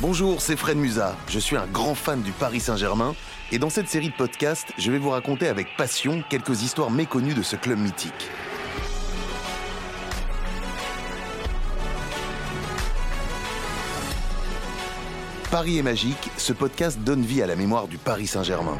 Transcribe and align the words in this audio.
Bonjour, 0.00 0.40
c'est 0.40 0.56
Fred 0.56 0.78
Musa. 0.78 1.14
Je 1.28 1.38
suis 1.38 1.58
un 1.58 1.66
grand 1.66 1.94
fan 1.94 2.22
du 2.22 2.32
Paris 2.32 2.60
Saint-Germain 2.60 3.14
et 3.52 3.58
dans 3.58 3.68
cette 3.68 3.86
série 3.86 4.08
de 4.08 4.14
podcasts, 4.14 4.72
je 4.78 4.90
vais 4.90 4.96
vous 4.96 5.10
raconter 5.10 5.46
avec 5.46 5.76
passion 5.76 6.24
quelques 6.30 6.62
histoires 6.62 6.90
méconnues 6.90 7.34
de 7.34 7.42
ce 7.42 7.54
club 7.54 7.78
mythique. 7.78 8.30
Paris 15.50 15.76
est 15.76 15.82
magique, 15.82 16.30
ce 16.38 16.54
podcast 16.54 16.98
donne 17.00 17.22
vie 17.22 17.42
à 17.42 17.46
la 17.46 17.54
mémoire 17.54 17.86
du 17.86 17.98
Paris 17.98 18.26
Saint-Germain. 18.26 18.78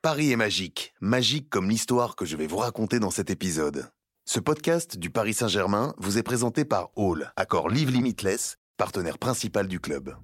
Paris 0.00 0.32
est 0.32 0.36
magique, 0.36 0.94
magique 1.02 1.50
comme 1.50 1.68
l'histoire 1.68 2.16
que 2.16 2.24
je 2.24 2.38
vais 2.38 2.46
vous 2.46 2.56
raconter 2.56 2.98
dans 2.98 3.10
cet 3.10 3.28
épisode. 3.28 3.90
Ce 4.26 4.40
podcast 4.40 4.96
du 4.96 5.10
Paris 5.10 5.34
Saint-Germain 5.34 5.94
vous 5.98 6.16
est 6.16 6.22
présenté 6.22 6.64
par 6.64 6.88
Hall, 6.96 7.30
accord 7.36 7.68
Live 7.68 7.90
Limitless, 7.90 8.56
partenaire 8.78 9.18
principal 9.18 9.68
du 9.68 9.80
club. 9.80 10.16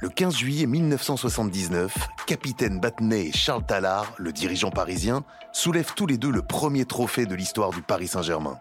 Le 0.00 0.08
15 0.10 0.36
juillet 0.36 0.66
1979, 0.66 1.92
capitaine 2.28 2.78
Battenet 2.78 3.26
et 3.26 3.32
Charles 3.32 3.66
Tallard, 3.66 4.14
le 4.16 4.32
dirigeant 4.32 4.70
parisien, 4.70 5.24
soulèvent 5.52 5.92
tous 5.96 6.06
les 6.06 6.18
deux 6.18 6.30
le 6.30 6.42
premier 6.42 6.84
trophée 6.84 7.26
de 7.26 7.34
l'histoire 7.34 7.70
du 7.70 7.82
Paris 7.82 8.06
Saint-Germain. 8.06 8.60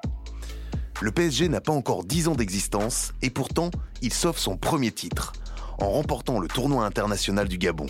Le 1.00 1.12
PSG 1.12 1.50
n'a 1.50 1.62
pas 1.62 1.74
encore 1.74 2.06
10 2.06 2.28
ans 2.28 2.36
d'existence 2.36 3.14
et 3.22 3.30
pourtant, 3.30 3.70
il 4.02 4.12
sauve 4.12 4.40
son 4.40 4.58
premier 4.58 4.92
titre 4.92 5.34
en 5.80 5.92
remportant 5.92 6.40
le 6.40 6.48
tournoi 6.48 6.88
international 6.88 7.48
du 7.48 7.60
Gabon. 7.60 7.86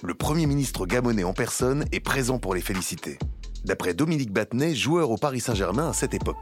Le 0.00 0.14
Premier 0.14 0.46
ministre 0.46 0.86
gabonais 0.86 1.24
en 1.24 1.32
personne 1.32 1.84
est 1.90 1.98
présent 1.98 2.38
pour 2.38 2.54
les 2.54 2.60
féliciter. 2.60 3.18
D'après 3.64 3.94
Dominique 3.94 4.32
Battenet, 4.32 4.72
joueur 4.72 5.10
au 5.10 5.16
Paris 5.16 5.40
Saint-Germain 5.40 5.90
à 5.90 5.92
cette 5.92 6.14
époque. 6.14 6.36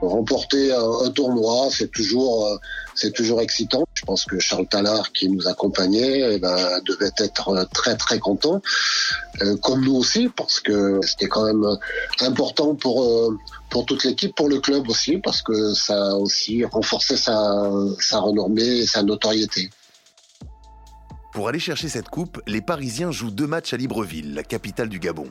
Remporter 0.00 0.72
un, 0.72 1.10
tournoi, 1.10 1.68
c'est 1.70 1.90
toujours, 1.90 2.46
euh, 2.46 2.56
c'est 2.94 3.12
toujours 3.12 3.42
excitant. 3.42 3.84
Je 3.92 4.06
pense 4.06 4.24
que 4.24 4.38
Charles 4.38 4.66
Tallard, 4.68 5.12
qui 5.12 5.28
nous 5.28 5.46
accompagnait, 5.46 6.34
eh 6.34 6.38
ben, 6.38 6.80
devait 6.86 7.12
être 7.18 7.68
très 7.74 7.94
très 7.96 8.18
content, 8.18 8.62
euh, 9.42 9.54
comme 9.58 9.84
nous 9.84 9.94
aussi, 9.94 10.30
parce 10.34 10.58
que 10.58 10.98
c'était 11.02 11.28
quand 11.28 11.44
même 11.44 11.76
important 12.20 12.74
pour 12.74 13.04
euh, 13.04 13.36
toute 13.86 14.02
l'équipe, 14.02 14.34
pour 14.34 14.48
le 14.48 14.60
club 14.60 14.88
aussi, 14.88 15.18
parce 15.18 15.42
que 15.42 15.74
ça 15.74 16.16
aussi 16.16 16.64
renforcé 16.64 17.18
sa, 17.18 17.70
sa 18.00 18.18
renommée 18.18 18.78
et 18.78 18.86
sa 18.86 19.02
notoriété. 19.02 19.68
Pour 21.32 21.48
aller 21.48 21.58
chercher 21.58 21.88
cette 21.88 22.10
coupe, 22.10 22.42
les 22.46 22.60
Parisiens 22.60 23.10
jouent 23.10 23.30
deux 23.30 23.46
matchs 23.46 23.72
à 23.72 23.78
Libreville, 23.78 24.34
la 24.34 24.42
capitale 24.42 24.90
du 24.90 24.98
Gabon. 24.98 25.30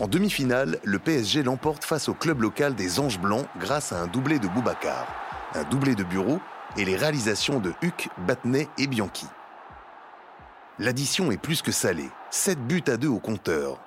En 0.00 0.08
demi-finale, 0.08 0.80
le 0.82 0.98
PSG 0.98 1.44
l'emporte 1.44 1.84
face 1.84 2.08
au 2.08 2.14
club 2.14 2.42
local 2.42 2.74
des 2.74 2.98
Anges 2.98 3.20
Blancs 3.20 3.46
grâce 3.60 3.92
à 3.92 4.00
un 4.00 4.08
doublé 4.08 4.40
de 4.40 4.48
Boubacar, 4.48 5.06
un 5.54 5.62
doublé 5.62 5.94
de 5.94 6.02
Bureau 6.02 6.40
et 6.76 6.84
les 6.84 6.96
réalisations 6.96 7.60
de 7.60 7.72
Huck, 7.84 8.08
Battenet 8.26 8.68
et 8.76 8.88
Bianchi. 8.88 9.26
L'addition 10.80 11.30
est 11.30 11.36
plus 11.36 11.62
que 11.62 11.70
salée, 11.70 12.10
7 12.30 12.58
buts 12.66 12.82
à 12.88 12.96
2 12.96 13.06
au 13.06 13.20
compteur. 13.20 13.78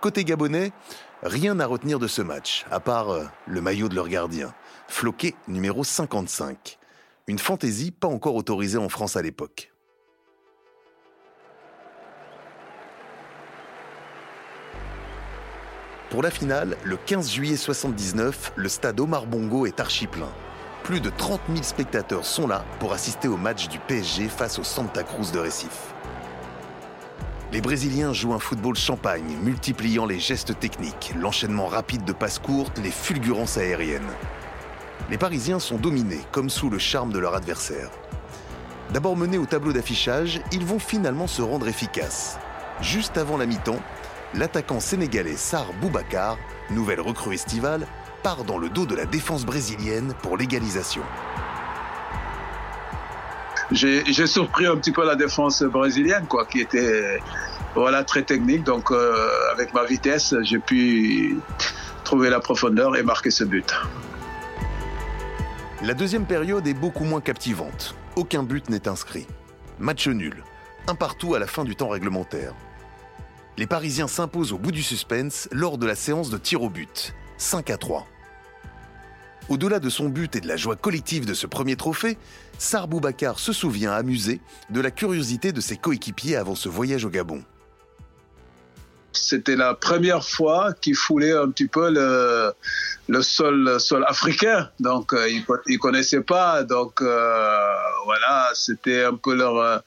Côté 0.00 0.24
gabonais, 0.24 0.72
rien 1.22 1.60
à 1.60 1.66
retenir 1.66 1.98
de 1.98 2.06
ce 2.06 2.22
match, 2.22 2.64
à 2.70 2.80
part 2.80 3.10
euh, 3.10 3.26
le 3.46 3.60
maillot 3.60 3.90
de 3.90 3.94
leur 3.94 4.08
gardien, 4.08 4.54
floqué 4.88 5.34
numéro 5.46 5.84
55. 5.84 6.78
Une 7.26 7.38
fantaisie 7.38 7.90
pas 7.90 8.08
encore 8.08 8.34
autorisée 8.34 8.78
en 8.78 8.88
France 8.88 9.16
à 9.16 9.22
l'époque. 9.22 9.69
Pour 16.10 16.22
la 16.22 16.32
finale, 16.32 16.76
le 16.82 16.96
15 16.96 17.30
juillet 17.30 17.56
79, 17.56 18.54
le 18.56 18.68
stade 18.68 18.98
Omar 18.98 19.26
Bongo 19.26 19.64
est 19.64 19.78
archi 19.78 20.08
plein. 20.08 20.28
Plus 20.82 21.00
de 21.00 21.08
30 21.08 21.40
000 21.48 21.62
spectateurs 21.62 22.24
sont 22.24 22.48
là 22.48 22.64
pour 22.80 22.92
assister 22.92 23.28
au 23.28 23.36
match 23.36 23.68
du 23.68 23.78
PSG 23.78 24.28
face 24.28 24.58
au 24.58 24.64
Santa 24.64 25.04
Cruz 25.04 25.30
de 25.32 25.38
Recife. 25.38 25.94
Les 27.52 27.60
Brésiliens 27.60 28.12
jouent 28.12 28.34
un 28.34 28.40
football 28.40 28.74
champagne, 28.74 29.36
multipliant 29.44 30.04
les 30.04 30.18
gestes 30.18 30.58
techniques, 30.58 31.12
l'enchaînement 31.16 31.68
rapide 31.68 32.04
de 32.04 32.12
passes 32.12 32.40
courtes, 32.40 32.80
les 32.82 32.90
fulgurances 32.90 33.56
aériennes. 33.56 34.02
Les 35.10 35.18
Parisiens 35.18 35.60
sont 35.60 35.78
dominés, 35.78 36.24
comme 36.32 36.50
sous 36.50 36.70
le 36.70 36.78
charme 36.80 37.12
de 37.12 37.20
leur 37.20 37.36
adversaire. 37.36 37.90
D'abord 38.92 39.16
menés 39.16 39.38
au 39.38 39.46
tableau 39.46 39.72
d'affichage, 39.72 40.40
ils 40.50 40.64
vont 40.64 40.80
finalement 40.80 41.28
se 41.28 41.40
rendre 41.40 41.68
efficaces. 41.68 42.36
Juste 42.80 43.16
avant 43.16 43.36
la 43.36 43.46
mi-temps, 43.46 43.78
l'attaquant 44.34 44.80
sénégalais 44.80 45.36
Sar 45.36 45.72
Boubacar, 45.80 46.38
nouvelle 46.70 47.00
recrue 47.00 47.34
estivale, 47.34 47.86
part 48.22 48.44
dans 48.44 48.58
le 48.58 48.68
dos 48.68 48.86
de 48.86 48.94
la 48.94 49.06
défense 49.06 49.44
brésilienne 49.44 50.14
pour 50.22 50.36
l'égalisation. 50.36 51.02
J'ai 53.72 54.26
surpris 54.26 54.66
un 54.66 54.76
petit 54.76 54.90
peu 54.90 55.06
la 55.06 55.14
défense 55.14 55.62
brésilienne, 55.62 56.26
quoi, 56.26 56.44
qui 56.44 56.60
était 56.60 57.20
voilà 57.74 58.02
très 58.02 58.22
technique. 58.22 58.64
Donc, 58.64 58.90
euh, 58.90 59.28
avec 59.52 59.72
ma 59.72 59.84
vitesse, 59.84 60.34
j'ai 60.42 60.58
pu 60.58 61.36
trouver 62.02 62.30
la 62.30 62.40
profondeur 62.40 62.96
et 62.96 63.04
marquer 63.04 63.30
ce 63.30 63.44
but. 63.44 63.72
La 65.82 65.94
deuxième 65.94 66.26
période 66.26 66.66
est 66.66 66.74
beaucoup 66.74 67.04
moins 67.04 67.20
captivante. 67.20 67.94
Aucun 68.16 68.42
but 68.42 68.68
n'est 68.70 68.88
inscrit. 68.88 69.26
Match 69.78 70.08
nul. 70.08 70.42
Un 70.88 70.96
partout 70.96 71.34
à 71.34 71.38
la 71.38 71.46
fin 71.46 71.62
du 71.62 71.76
temps 71.76 71.88
réglementaire 71.88 72.54
les 73.60 73.66
Parisiens 73.66 74.08
s'imposent 74.08 74.54
au 74.54 74.58
bout 74.58 74.72
du 74.72 74.82
suspense 74.82 75.46
lors 75.52 75.76
de 75.76 75.86
la 75.86 75.94
séance 75.94 76.30
de 76.30 76.38
tir 76.38 76.62
au 76.62 76.70
but, 76.70 77.12
5 77.36 77.68
à 77.68 77.76
3. 77.76 78.06
Au-delà 79.50 79.80
de 79.80 79.90
son 79.90 80.08
but 80.08 80.34
et 80.34 80.40
de 80.40 80.48
la 80.48 80.56
joie 80.56 80.76
collective 80.76 81.26
de 81.26 81.34
ce 81.34 81.46
premier 81.46 81.76
trophée, 81.76 82.16
Sar 82.56 82.88
Boubacar 82.88 83.38
se 83.38 83.52
souvient 83.52 83.92
amusé 83.92 84.40
de 84.70 84.80
la 84.80 84.90
curiosité 84.90 85.52
de 85.52 85.60
ses 85.60 85.76
coéquipiers 85.76 86.36
avant 86.36 86.54
ce 86.54 86.70
voyage 86.70 87.04
au 87.04 87.10
Gabon. 87.10 87.44
C'était 89.12 89.56
la 89.56 89.74
première 89.74 90.24
fois 90.24 90.72
qu'il 90.80 90.96
foulait 90.96 91.36
un 91.36 91.50
petit 91.50 91.68
peu 91.68 91.90
le, 91.90 93.22
sol, 93.22 93.78
sol 93.78 94.06
africain, 94.08 94.70
donc 94.80 95.12
euh, 95.12 95.28
ils 95.28 95.44
ne 95.74 95.76
connaissaient 95.76 96.22
pas, 96.22 96.62
donc 96.62 97.02
euh, 97.02 97.74
voilà, 98.06 98.52
c'était 98.54 99.04
un 99.04 99.16
peu 99.16 99.34
leur 99.34 99.58
euh, 99.58 99.78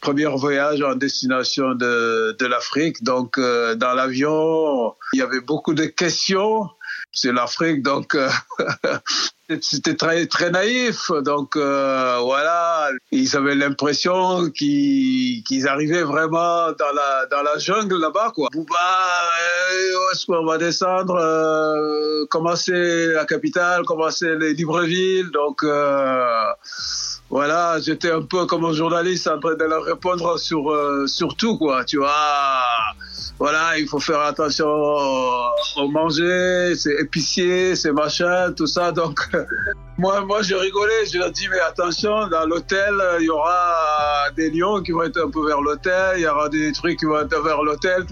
premier 0.00 0.26
voyage 0.26 0.82
en 0.82 0.94
destination 0.94 1.74
de, 1.74 2.36
de 2.38 2.46
l'Afrique. 2.46 3.02
Donc, 3.02 3.38
euh, 3.38 3.74
dans 3.74 3.94
l'avion, 3.94 4.94
il 5.12 5.18
y 5.18 5.22
avait 5.22 5.40
beaucoup 5.40 5.74
de 5.74 5.84
questions 5.84 6.68
sur 7.10 7.32
l'Afrique. 7.32 7.82
Donc, 7.82 8.14
euh, 8.14 8.28
c'était 9.60 9.96
très, 9.96 10.26
très 10.26 10.50
naïf. 10.50 11.10
Donc, 11.24 11.56
euh, 11.56 12.18
voilà, 12.22 12.90
ils 13.10 13.36
avaient 13.36 13.54
l'impression 13.54 14.50
qu'ils 14.50 15.42
qu'ils 15.44 15.66
arrivaient 15.66 16.02
vraiment 16.02 16.72
dans 16.72 16.92
la, 16.94 17.26
dans 17.26 17.42
la 17.42 17.58
jungle 17.58 17.98
là-bas, 17.98 18.32
quoi. 18.34 18.48
Bouba, 18.52 18.74
où 19.72 20.12
est-ce 20.12 20.26
qu'on 20.26 20.44
va 20.44 20.58
descendre 20.58 22.26
Comment 22.30 22.56
c'est 22.56 23.06
la 23.06 23.24
capitale 23.24 23.82
Comment 23.84 24.10
c'est 24.10 24.36
les 24.36 24.54
Libreville? 24.54 25.30
Donc, 25.32 25.64
voilà, 27.30 27.78
j'étais 27.80 28.10
un 28.10 28.22
peu 28.22 28.46
comme 28.46 28.64
un 28.64 28.72
journaliste 28.72 29.28
en 29.28 29.38
train 29.38 29.54
de 29.54 29.64
leur 29.64 29.84
répondre 29.84 30.38
sur, 30.38 30.70
euh, 30.70 31.06
sur 31.06 31.36
tout, 31.36 31.58
quoi, 31.58 31.84
tu 31.84 31.98
vois. 31.98 32.14
Voilà, 33.38 33.78
il 33.78 33.86
faut 33.86 34.00
faire 34.00 34.20
attention 34.20 34.66
au 34.66 35.88
manger, 35.88 36.74
c'est 36.74 36.94
épicier, 36.94 37.76
c'est 37.76 37.92
machin, 37.92 38.52
tout 38.52 38.66
ça. 38.66 38.92
Donc, 38.92 39.20
moi, 39.98 40.22
moi, 40.22 40.40
je 40.42 40.54
rigolais, 40.54 41.06
je 41.12 41.18
leur 41.18 41.30
dis, 41.30 41.48
mais 41.50 41.60
attention, 41.60 42.28
dans 42.28 42.46
l'hôtel, 42.46 42.94
il 43.20 43.26
y 43.26 43.30
aura 43.30 44.30
des 44.34 44.50
lions 44.50 44.82
qui 44.82 44.92
vont 44.92 45.02
être 45.02 45.22
un 45.22 45.30
peu 45.30 45.46
vers 45.46 45.60
l'hôtel, 45.60 46.14
il 46.16 46.22
y 46.22 46.26
aura 46.26 46.48
des 46.48 46.72
trucs 46.72 46.98
qui 46.98 47.04
vont 47.04 47.20
être 47.20 47.42
vers 47.42 47.62
l'hôtel. 47.62 48.06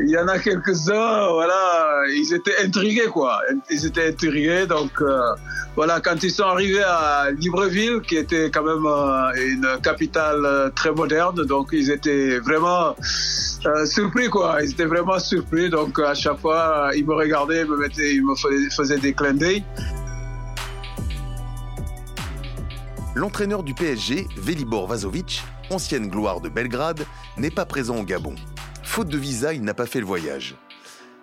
Il 0.00 0.10
y 0.10 0.18
en 0.18 0.28
a 0.28 0.38
quelques-uns, 0.38 1.28
voilà, 1.32 2.02
ils 2.14 2.32
étaient 2.32 2.56
intrigués, 2.64 3.06
quoi. 3.12 3.40
Ils 3.70 3.84
étaient 3.86 4.08
intrigués, 4.08 4.66
donc, 4.66 4.92
euh, 5.00 5.34
voilà, 5.74 6.00
quand 6.00 6.22
ils 6.22 6.30
sont 6.30 6.44
arrivés 6.44 6.82
à 6.84 7.30
Libreville, 7.32 8.00
qui 8.02 8.16
était 8.16 8.50
quand 8.50 8.62
même 8.62 8.86
euh, 8.86 9.32
une 9.36 9.80
capitale 9.82 10.44
euh, 10.44 10.70
très 10.70 10.92
moderne, 10.92 11.44
donc 11.46 11.70
ils 11.72 11.90
étaient 11.90 12.38
vraiment 12.38 12.94
surpris, 13.84 14.28
quoi. 14.28 14.58
Ils 14.62 14.70
étaient 14.70 14.84
vraiment 14.84 15.18
surpris, 15.18 15.68
donc 15.68 15.98
à 15.98 16.14
chaque 16.14 16.38
fois, 16.38 16.90
ils 16.94 17.04
me 17.04 17.14
regardaient, 17.14 17.62
ils 17.62 17.68
me, 17.68 17.88
ils 18.12 18.24
me 18.24 18.70
faisaient 18.70 18.98
des 18.98 19.14
clins 19.14 19.34
d'œil. 19.34 19.64
L'entraîneur 23.16 23.64
du 23.64 23.74
PSG, 23.74 24.28
Velibor 24.36 24.86
Vazovic, 24.86 25.42
ancienne 25.70 26.08
gloire 26.08 26.40
de 26.40 26.48
Belgrade, 26.48 27.04
n'est 27.36 27.50
pas 27.50 27.66
présent 27.66 27.96
au 27.96 28.04
Gabon. 28.04 28.36
Faute 28.88 29.08
de 29.08 29.18
visa, 29.18 29.52
il 29.52 29.62
n'a 29.62 29.74
pas 29.74 29.86
fait 29.86 30.00
le 30.00 30.06
voyage. 30.06 30.56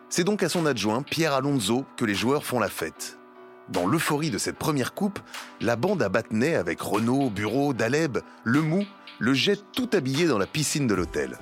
C'est 0.07 0.23
donc 0.23 0.43
à 0.43 0.49
son 0.49 0.67
adjoint, 0.67 1.01
Pierre 1.01 1.33
Alonso, 1.33 1.83
que 1.97 2.05
les 2.05 2.13
joueurs 2.13 2.45
font 2.45 2.59
la 2.59 2.69
fête. 2.69 3.17
Dans 3.69 3.87
l'euphorie 3.87 4.29
de 4.29 4.37
cette 4.37 4.55
première 4.55 4.93
coupe, 4.93 5.19
la 5.59 5.75
bande 5.75 6.01
à 6.01 6.07
Battenay 6.07 6.55
avec 6.55 6.79
Renault, 6.79 7.31
Bureau, 7.31 7.73
Daleb, 7.73 8.19
Le 8.43 8.61
Mou, 8.61 8.85
le 9.19 9.33
jette 9.33 9.63
tout 9.73 9.89
habillé 9.93 10.27
dans 10.27 10.37
la 10.37 10.45
piscine 10.45 10.87
de 10.87 10.93
l'hôtel. 10.93 11.37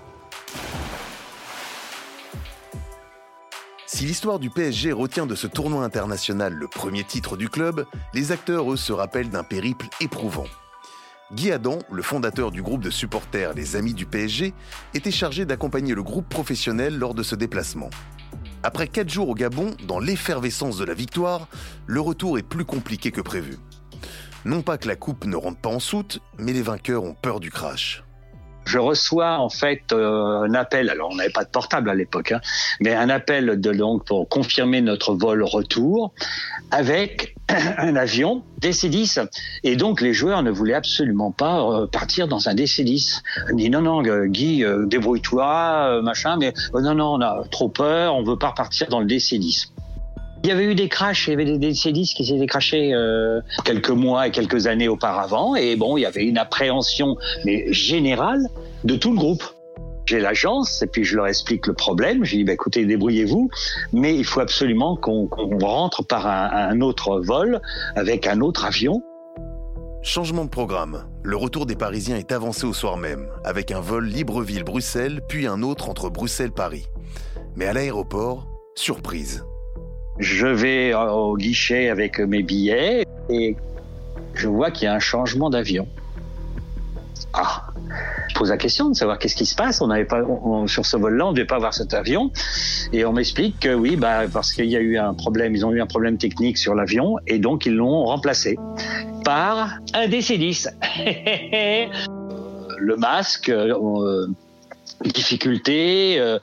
Si 3.86 4.06
l'histoire 4.06 4.40
du 4.40 4.50
PSG 4.50 4.92
retient 4.94 5.28
de 5.28 5.36
ce 5.36 5.46
tournoi 5.46 5.84
international 5.84 6.54
le 6.54 6.68
premier 6.70 7.04
titre 7.04 7.38
du 7.38 7.50
club, 7.50 7.86
les 8.14 8.32
acteurs, 8.32 8.72
eux, 8.72 8.78
se 8.78 8.94
rappellent 8.94 9.30
d'un 9.30 9.44
périple 9.44 9.88
éprouvant. 10.00 10.48
Guy 11.34 11.52
Adam, 11.52 11.80
le 11.92 12.04
fondateur 12.04 12.52
du 12.52 12.62
groupe 12.62 12.84
de 12.84 12.92
supporters 12.92 13.54
Les 13.56 13.76
Amis 13.76 13.96
du 13.96 14.06
PSG, 14.06 14.54
était 14.94 15.10
chargé 15.10 15.46
d'accompagner 15.46 15.96
le 15.96 16.04
groupe 16.04 16.30
professionnel 16.30 17.00
lors 17.00 17.16
de 17.16 17.24
ce 17.24 17.34
déplacement. 17.34 17.90
Après 18.62 18.88
quatre 18.88 19.10
jours 19.10 19.30
au 19.30 19.34
Gabon, 19.34 19.76
dans 19.88 20.00
l'effervescence 20.00 20.78
de 20.78 20.86
la 20.86 20.94
victoire, 20.94 21.48
le 21.88 22.02
retour 22.02 22.38
est 22.38 22.44
plus 22.44 22.66
compliqué 22.66 23.10
que 23.12 23.22
prévu. 23.22 23.58
Non 24.46 24.62
pas 24.62 24.78
que 24.78 24.88
la 24.88 24.96
coupe 24.96 25.26
ne 25.26 25.36
rentre 25.36 25.60
pas 25.60 25.70
en 25.70 25.80
soute, 25.80 26.20
mais 26.38 26.54
les 26.54 26.62
vainqueurs 26.62 27.04
ont 27.04 27.16
peur 27.16 27.40
du 27.40 27.50
crash 27.50 28.04
je 28.66 28.78
reçois 28.78 29.40
en 29.40 29.50
fait 29.50 29.82
euh, 29.92 30.42
un 30.44 30.54
appel. 30.54 30.90
Alors 30.90 31.10
on 31.12 31.16
n'avait 31.16 31.30
pas 31.30 31.44
de 31.44 31.50
portable 31.50 31.90
à 31.90 31.96
l'époque, 31.96 32.32
hein, 32.32 32.42
mais 32.80 32.94
un 32.94 33.10
appel 33.10 33.60
de 33.60 33.72
donc 33.72 34.06
pour 34.06 34.28
confirmer 34.30 34.82
notre 34.82 35.14
vol 35.14 35.44
retour 35.44 36.14
avec 36.72 37.36
un 37.50 37.96
avion 37.96 38.44
DC-10. 38.62 39.28
Et 39.64 39.76
donc 39.76 40.02
les 40.02 40.14
joueurs 40.14 40.44
ne 40.44 40.52
voulaient 40.52 40.74
absolument 40.74 41.32
pas 41.32 41.62
euh, 41.62 41.88
partir 41.88 42.28
dans 42.28 42.50
un 42.50 42.56
DC-10. 42.56 43.22
Ils 43.50 43.56
dit 43.56 43.70
non 43.70 43.82
non 43.82 44.02
Guy 44.28 44.64
euh, 44.64 44.86
débrouille-toi 44.86 46.02
machin, 46.02 46.38
mais 46.38 46.54
non 46.74 46.96
non 46.96 47.16
on 47.16 47.22
a 47.22 47.44
trop 47.52 47.70
peur, 47.70 48.16
on 48.16 48.24
veut 48.24 48.38
pas 48.38 48.52
partir 48.52 48.88
dans 48.88 49.00
le 49.00 49.06
DC-10. 49.06 49.73
Il 50.44 50.50
y 50.50 50.52
avait 50.52 50.66
eu 50.66 50.76
des 50.76 50.90
crashs, 50.90 51.28
il 51.28 51.32
y 51.32 51.34
avait 51.34 51.46
des 51.46 51.72
DC-10 51.72 52.14
qui 52.16 52.26
s'étaient 52.26 52.46
crashés 52.48 52.94
euh, 52.94 53.40
quelques 53.64 53.90
mois 53.90 54.28
et 54.28 54.32
quelques 54.32 54.68
années 54.68 54.90
auparavant. 54.90 55.56
Et 55.56 55.78
bon, 55.78 55.96
il 55.96 56.02
y 56.02 56.06
avait 56.06 56.26
une 56.26 56.38
appréhension, 56.38 57.16
mais 57.46 57.72
générale, 57.72 58.50
de 58.84 58.98
tout 58.98 59.12
le 59.12 59.18
groupe. 59.18 59.44
J'ai 60.06 60.20
l'agence 60.20 60.82
et 60.82 60.88
puis 60.88 61.06
je 61.06 61.16
leur 61.16 61.28
explique 61.28 61.66
le 61.66 61.74
problème. 61.74 62.26
Je 62.26 62.36
dis, 62.36 62.44
bah, 62.44 62.52
écoutez, 62.52 62.86
débrouillez-vous, 62.86 63.50
mais 63.94 64.18
il 64.18 64.26
faut 64.26 64.42
absolument 64.42 64.98
qu'on 64.98 65.30
rentre 65.62 66.04
par 66.04 66.28
un, 66.28 66.50
un 66.52 66.82
autre 66.82 67.22
vol 67.22 67.62
avec 67.96 68.28
un 68.28 68.42
autre 68.42 68.66
avion. 68.66 69.02
Changement 70.02 70.44
de 70.44 70.50
programme. 70.50 71.06
Le 71.24 71.38
retour 71.38 71.66
des 71.66 71.78
Parisiens 71.78 72.18
est 72.18 72.34
avancé 72.34 72.66
au 72.66 72.74
soir 72.74 72.98
même, 72.98 73.30
avec 73.46 73.72
un 73.72 73.80
vol 73.80 74.08
Libreville-Bruxelles, 74.08 75.22
puis 75.30 75.48
un 75.48 75.62
autre 75.62 75.88
entre 75.88 76.10
Bruxelles-Paris. 76.10 76.88
Mais 77.56 77.66
à 77.66 77.72
l'aéroport, 77.72 78.46
surprise. 78.76 79.46
Je 80.20 80.48
vais 80.48 80.94
au 80.94 81.36
guichet 81.38 81.90
avec 81.90 82.20
mes 82.20 82.44
billets 82.44 83.06
et 83.30 83.56
je 84.34 84.48
vois 84.48 84.72
qu'il 84.72 84.86
y 84.86 84.88
a 84.88 84.94
un 84.94 85.00
changement 85.00 85.50
d'avion. 85.50 85.88
Ah, 87.34 87.68
je 88.30 88.36
pose 88.36 88.50
la 88.50 88.58
question 88.58 88.90
de 88.90 88.96
savoir 88.96 89.18
qu'est-ce 89.18 89.36
qui 89.36 89.46
se 89.46 89.56
passe. 89.56 89.82
On 89.82 89.88
n'avait 89.88 90.06
pas 90.06 90.22
sur 90.68 90.86
ce 90.86 90.98
vol-là, 90.98 91.26
on 91.26 91.32
ne 91.32 91.36
devait 91.36 91.48
pas 91.48 91.56
avoir 91.56 91.74
cet 91.74 91.94
avion, 91.94 92.32
et 92.92 93.06
on 93.06 93.14
m'explique 93.14 93.60
que 93.60 93.74
oui, 93.74 93.96
bah 93.96 94.22
parce 94.32 94.54
qu'il 94.54 94.66
y 94.66 94.76
a 94.76 94.80
eu 94.80 94.98
un 94.98 95.14
problème, 95.14 95.56
ils 95.56 95.66
ont 95.66 95.72
eu 95.72 95.82
un 95.82 95.88
problème 95.88 96.18
technique 96.18 96.58
sur 96.58 96.76
l'avion, 96.76 97.16
et 97.26 97.40
donc 97.40 97.66
ils 97.66 97.76
l'ont 97.76 98.06
remplacé 98.06 98.58
par 99.24 99.80
un 99.94 100.08
DC-10. 100.08 100.70
Le 102.78 102.98
masque, 102.98 103.50
euh, 103.50 104.28
difficulté. 105.10 106.20
Euh, 106.20 106.40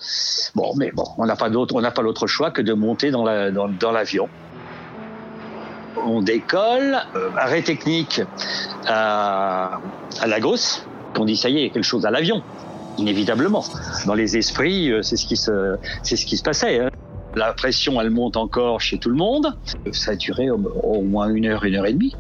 bon, 0.55 0.73
mais 0.77 0.91
bon, 0.93 1.05
on 1.19 1.27
n'a 1.27 1.37
pas 1.37 1.51
d'autre, 1.51 1.75
on 1.75 1.81
n'a 1.81 1.91
pas 1.91 2.03
l'autre 2.03 2.27
choix 2.27 2.51
que 2.51 2.63
de 2.63 2.73
monter 2.73 3.11
dans 3.11 3.25
la, 3.25 3.51
dans, 3.51 3.93
l'avion. 3.93 4.29
On 6.07 6.23
décolle, 6.23 6.99
euh, 7.17 7.31
arrêt 7.37 7.63
technique 7.63 8.23
à, 8.87 9.81
Lagos. 10.27 10.83
On 11.19 11.25
dit 11.25 11.37
ça 11.37 11.49
y 11.49 11.57
est, 11.57 11.61
il 11.61 11.67
y 11.67 11.71
a 11.71 11.73
quelque 11.73 11.85
chose 11.85 12.07
à 12.07 12.11
l'avion. 12.11 12.43
Inévitablement, 12.99 13.65
dans 14.07 14.15
les 14.15 14.37
esprits, 14.37 14.91
euh, 14.91 15.03
c'est 15.03 15.17
ce 15.17 15.27
qui 15.27 15.37
se, 15.37 15.77
c'est 16.03 16.17
ce 16.17 16.27
qui 16.27 16.37
se 16.37 16.43
passait. 16.43 16.81
Hein. 16.81 16.91
La 17.35 17.53
pression, 17.53 18.01
elle 18.01 18.11
monte 18.11 18.37
encore 18.37 18.81
chez 18.81 18.99
tout 18.99 19.09
le 19.09 19.17
monde. 19.17 19.57
Ça 19.93 20.13
a 20.13 20.17
duré 20.17 20.51
au, 20.51 21.03
moins 21.03 21.29
une 21.29 21.47
heure, 21.47 21.65
une 21.65 21.77
heure 21.77 21.87
et 21.87 21.93
demie. 21.93 22.17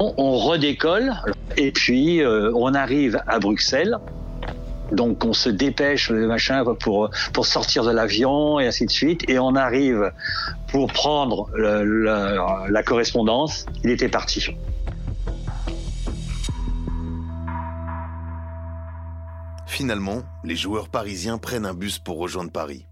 On 0.00 0.36
redécolle 0.36 1.14
et 1.56 1.72
puis 1.72 2.20
on 2.26 2.74
arrive 2.74 3.22
à 3.26 3.38
Bruxelles 3.38 3.96
donc 4.92 5.24
on 5.24 5.32
se 5.32 5.48
dépêche 5.48 6.10
machin 6.10 6.64
pour 6.80 7.10
pour 7.32 7.46
sortir 7.46 7.84
de 7.84 7.90
l'avion 7.90 8.60
et 8.60 8.66
ainsi 8.66 8.86
de 8.86 8.90
suite 8.90 9.28
et 9.28 9.38
on 9.38 9.54
arrive 9.54 10.12
pour 10.68 10.92
prendre 10.92 11.50
la 11.56 12.82
correspondance. 12.82 13.66
Il 13.82 13.90
était 13.90 14.08
parti. 14.08 14.50
Finalement, 19.66 20.22
les 20.44 20.54
joueurs 20.54 20.88
parisiens 20.88 21.36
prennent 21.36 21.66
un 21.66 21.74
bus 21.74 21.98
pour 21.98 22.18
rejoindre 22.18 22.52
Paris. 22.52 22.86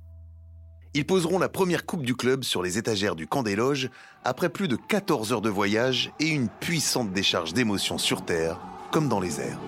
Ils 0.95 1.07
poseront 1.07 1.39
la 1.39 1.49
première 1.49 1.87
coupe 1.87 2.03
du 2.03 2.15
club 2.15 2.45
sur 2.45 2.63
les 2.63 2.77
étagères 2.77 3.15
du 3.15 3.27
camp 3.27 3.43
des 3.43 3.57
loges 3.57 3.89
après 4.25 4.49
plus 4.49 4.69
de 4.69 4.77
14 4.77 5.33
heures 5.33 5.41
de 5.41 5.49
voyage 5.49 6.11
et 6.21 6.27
une 6.27 6.49
puissante 6.49 7.13
décharge 7.13 7.55
d'émotions 7.55 7.99
sur 7.99 8.25
terre 8.25 8.59
comme 8.91 9.09
dans 9.09 9.21
les 9.21 9.41
airs. 9.41 9.59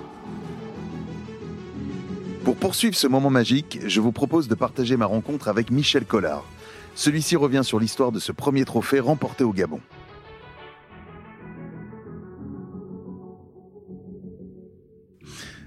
Pour 2.44 2.56
poursuivre 2.56 2.94
ce 2.94 3.06
moment 3.06 3.31
magique, 3.31 3.79
je 3.87 4.02
vous 4.02 4.12
propose 4.12 4.49
de 4.49 4.55
partager 4.55 4.99
ma 4.99 5.06
rencontre 5.06 5.49
avec 5.49 5.70
Michel 5.70 6.05
Collard. 6.05 6.44
Celui-ci 6.94 7.37
revient 7.37 7.62
sur 7.64 7.81
l'histoire 7.81 8.12
de 8.12 8.19
ce 8.19 8.32
premier 8.32 8.67
trophée 8.67 9.00
remporté 9.00 9.44
au 9.44 9.52
Gabon. 9.55 9.81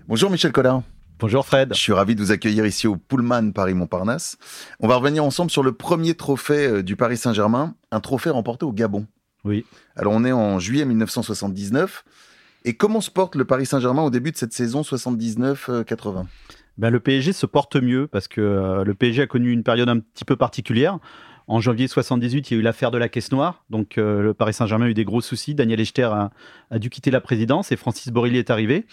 Bonjour 0.08 0.30
Michel 0.30 0.52
Collard. 0.52 0.84
Bonjour 1.18 1.48
Fred. 1.48 1.74
Je 1.74 1.80
suis 1.80 1.94
ravi 1.94 2.14
de 2.14 2.22
vous 2.22 2.32
accueillir 2.32 2.64
ici 2.68 2.86
au 2.86 2.96
Pullman 2.96 3.54
Paris-Montparnasse. 3.54 4.38
On 4.80 4.88
va 4.88 4.98
revenir 4.98 5.24
ensemble 5.24 5.50
sur 5.50 5.64
le 5.64 5.72
premier 5.72 6.14
trophée 6.14 6.68
euh, 6.68 6.84
du 6.84 6.96
Paris 6.96 7.18
Saint-Germain, 7.18 7.74
un 7.90 8.02
trophée 8.02 8.30
remporté 8.30 8.66
au 8.66 8.72
Gabon. 8.72 9.08
Oui. 9.46 9.66
Alors 9.96 10.14
on 10.14 10.24
est 10.24 10.32
en 10.32 10.60
juillet 10.60 10.86
1979. 10.86 12.06
Et 12.66 12.76
comment 12.76 13.02
se 13.02 13.10
porte 13.10 13.36
le 13.36 13.46
Paris 13.46 13.66
Saint-Germain 13.66 14.04
au 14.04 14.10
début 14.12 14.32
de 14.32 14.38
cette 14.38 14.54
saison 14.54 14.82
79-80 14.82 16.26
ben, 16.78 16.90
le 16.90 17.00
PSG 17.00 17.34
se 17.34 17.46
porte 17.46 17.76
mieux 17.76 18.08
parce 18.08 18.28
que 18.28 18.42
euh, 18.42 18.84
le 18.84 18.94
PSG 18.94 19.24
a 19.24 19.28
connu 19.28 19.52
une 19.52 19.64
période 19.64 19.90
un 19.90 20.00
petit 20.00 20.26
peu 20.26 20.36
particulière. 20.36 21.00
En 21.50 21.62
janvier 21.62 21.88
78, 21.88 22.52
il 22.52 22.54
y 22.54 22.58
a 22.58 22.60
eu 22.60 22.64
l'affaire 22.64 22.92
de 22.92 22.98
la 22.98 23.08
caisse 23.08 23.32
noire. 23.32 23.64
Donc, 23.70 23.98
euh, 23.98 24.22
le 24.22 24.34
Paris 24.34 24.54
Saint-Germain 24.54 24.88
a 24.88 24.90
eu 24.90 24.94
des 24.94 25.06
gros 25.06 25.22
soucis. 25.22 25.56
Daniel 25.56 25.80
Echter 25.80 26.10
a, 26.70 26.80
dû 26.80 26.90
quitter 26.90 27.10
la 27.10 27.22
présidence 27.22 27.72
et 27.72 27.78
Francis 27.78 28.12
Borilli 28.12 28.38
est 28.38 28.50
arrivé. 28.50 28.86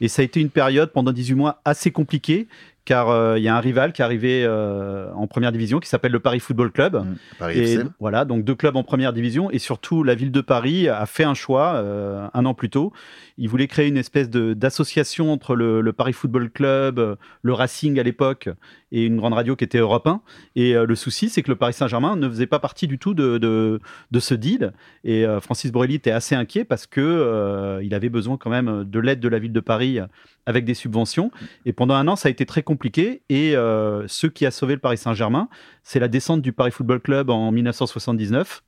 Et 0.00 0.08
ça 0.08 0.22
a 0.22 0.24
été 0.24 0.40
une 0.40 0.48
période 0.48 0.90
pendant 0.90 1.12
18 1.12 1.34
mois 1.34 1.60
assez 1.66 1.90
compliquée 1.90 2.48
car 2.88 3.10
euh, 3.10 3.38
il 3.38 3.44
y 3.44 3.48
a 3.48 3.54
un 3.54 3.60
rival 3.60 3.92
qui 3.92 4.00
est 4.00 4.04
arrivé 4.06 4.44
euh, 4.46 5.12
en 5.12 5.26
première 5.26 5.52
division 5.52 5.78
qui 5.78 5.90
s'appelle 5.90 6.10
le 6.10 6.20
Paris 6.20 6.40
Football 6.40 6.72
Club. 6.72 6.96
Mmh, 6.96 7.16
Paris 7.38 7.58
et 7.58 7.78
voilà, 8.00 8.24
donc 8.24 8.44
deux 8.44 8.54
clubs 8.54 8.76
en 8.76 8.82
première 8.82 9.12
division 9.12 9.50
et 9.50 9.58
surtout 9.58 10.02
la 10.02 10.14
ville 10.14 10.32
de 10.32 10.40
Paris 10.40 10.88
a 10.88 11.04
fait 11.04 11.24
un 11.24 11.34
choix 11.34 11.74
euh, 11.74 12.26
un 12.32 12.46
an 12.46 12.54
plus 12.54 12.70
tôt. 12.70 12.94
Il 13.36 13.50
voulait 13.50 13.66
créer 13.66 13.88
une 13.88 13.98
espèce 13.98 14.30
d'association 14.30 15.30
entre 15.30 15.54
le, 15.54 15.92
Paris 15.92 16.14
Football 16.14 16.48
Club, 16.48 17.18
le 17.42 17.52
Racing 17.52 18.00
à 18.00 18.02
l'époque 18.02 18.48
et 18.92 19.04
une 19.04 19.16
grande 19.16 19.34
radio 19.34 19.56
qui 19.56 19.64
était 19.64 19.78
Europe 19.78 20.06
1. 20.06 20.20
Et 20.56 20.74
le 20.74 20.94
souci, 20.94 21.28
c'est 21.28 21.42
que 21.42 21.50
le 21.50 21.56
Paris 21.56 21.72
Saint-Germain 21.72 22.16
ne 22.16 22.28
faisait 22.28 22.46
pas 22.46 22.58
partie 22.58 22.86
du 22.86 22.98
tout 22.98 23.14
de, 23.14 23.38
de, 23.38 24.20
ce 24.20 24.34
deal. 24.34 24.72
Et 25.04 25.24
Francis 25.40 25.70
Borrelli 25.70 25.94
était 25.94 26.10
assez 26.10 26.34
inquiet 26.34 26.64
parce 26.64 26.86
que 26.86 27.80
il 27.82 27.94
avait 27.94 28.08
besoin 28.08 28.36
quand 28.36 28.50
même 28.50 28.84
de 28.84 28.98
l'aide 28.98 29.20
de 29.20 29.28
la 29.28 29.38
ville 29.38 29.52
de 29.52 29.60
Paris 29.60 30.00
avec 30.48 30.64
des 30.64 30.74
subventions. 30.74 31.30
Et 31.66 31.74
pendant 31.74 31.94
un 31.94 32.08
an, 32.08 32.16
ça 32.16 32.28
a 32.28 32.30
été 32.30 32.46
très 32.46 32.62
compliqué. 32.62 33.22
Et 33.28 33.54
euh, 33.54 34.08
ce 34.08 34.26
qui 34.26 34.46
a 34.46 34.50
sauvé 34.50 34.74
le 34.74 34.80
Paris 34.80 34.96
Saint-Germain, 34.96 35.48
c'est 35.82 36.00
la 36.00 36.08
descente 36.08 36.40
du 36.40 36.52
Paris 36.52 36.70
Football 36.70 37.00
Club 37.00 37.28
en 37.28 37.52
1979. 37.52 38.62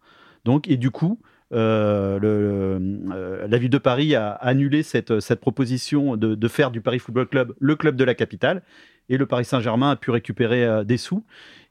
Donc, 0.45 0.69
et 0.69 0.77
du 0.77 0.91
coup, 0.91 1.19
euh, 1.53 2.21
euh, 2.23 3.49
la 3.49 3.59
ville 3.59 3.71
de 3.71 3.79
Paris 3.79 4.15
a 4.15 4.31
annulé 4.33 4.83
cette, 4.83 5.21
cette 5.21 5.41
proposition 5.41 6.17
de, 6.17 6.35
de, 6.35 6.49
faire 6.49 6.71
du 6.71 6.83
Paris 6.83 6.99
Football 6.99 7.29
Club 7.29 7.55
le 7.59 7.77
club 7.77 7.97
de 7.97 8.05
la 8.05 8.15
capitale. 8.15 8.63
Et 9.11 9.19
le 9.19 9.27
Paris 9.27 9.45
Saint-Germain 9.45 9.91
a 9.91 9.97
pu 9.97 10.11
récupérer 10.11 10.85
des 10.87 10.97
sous. 10.97 11.23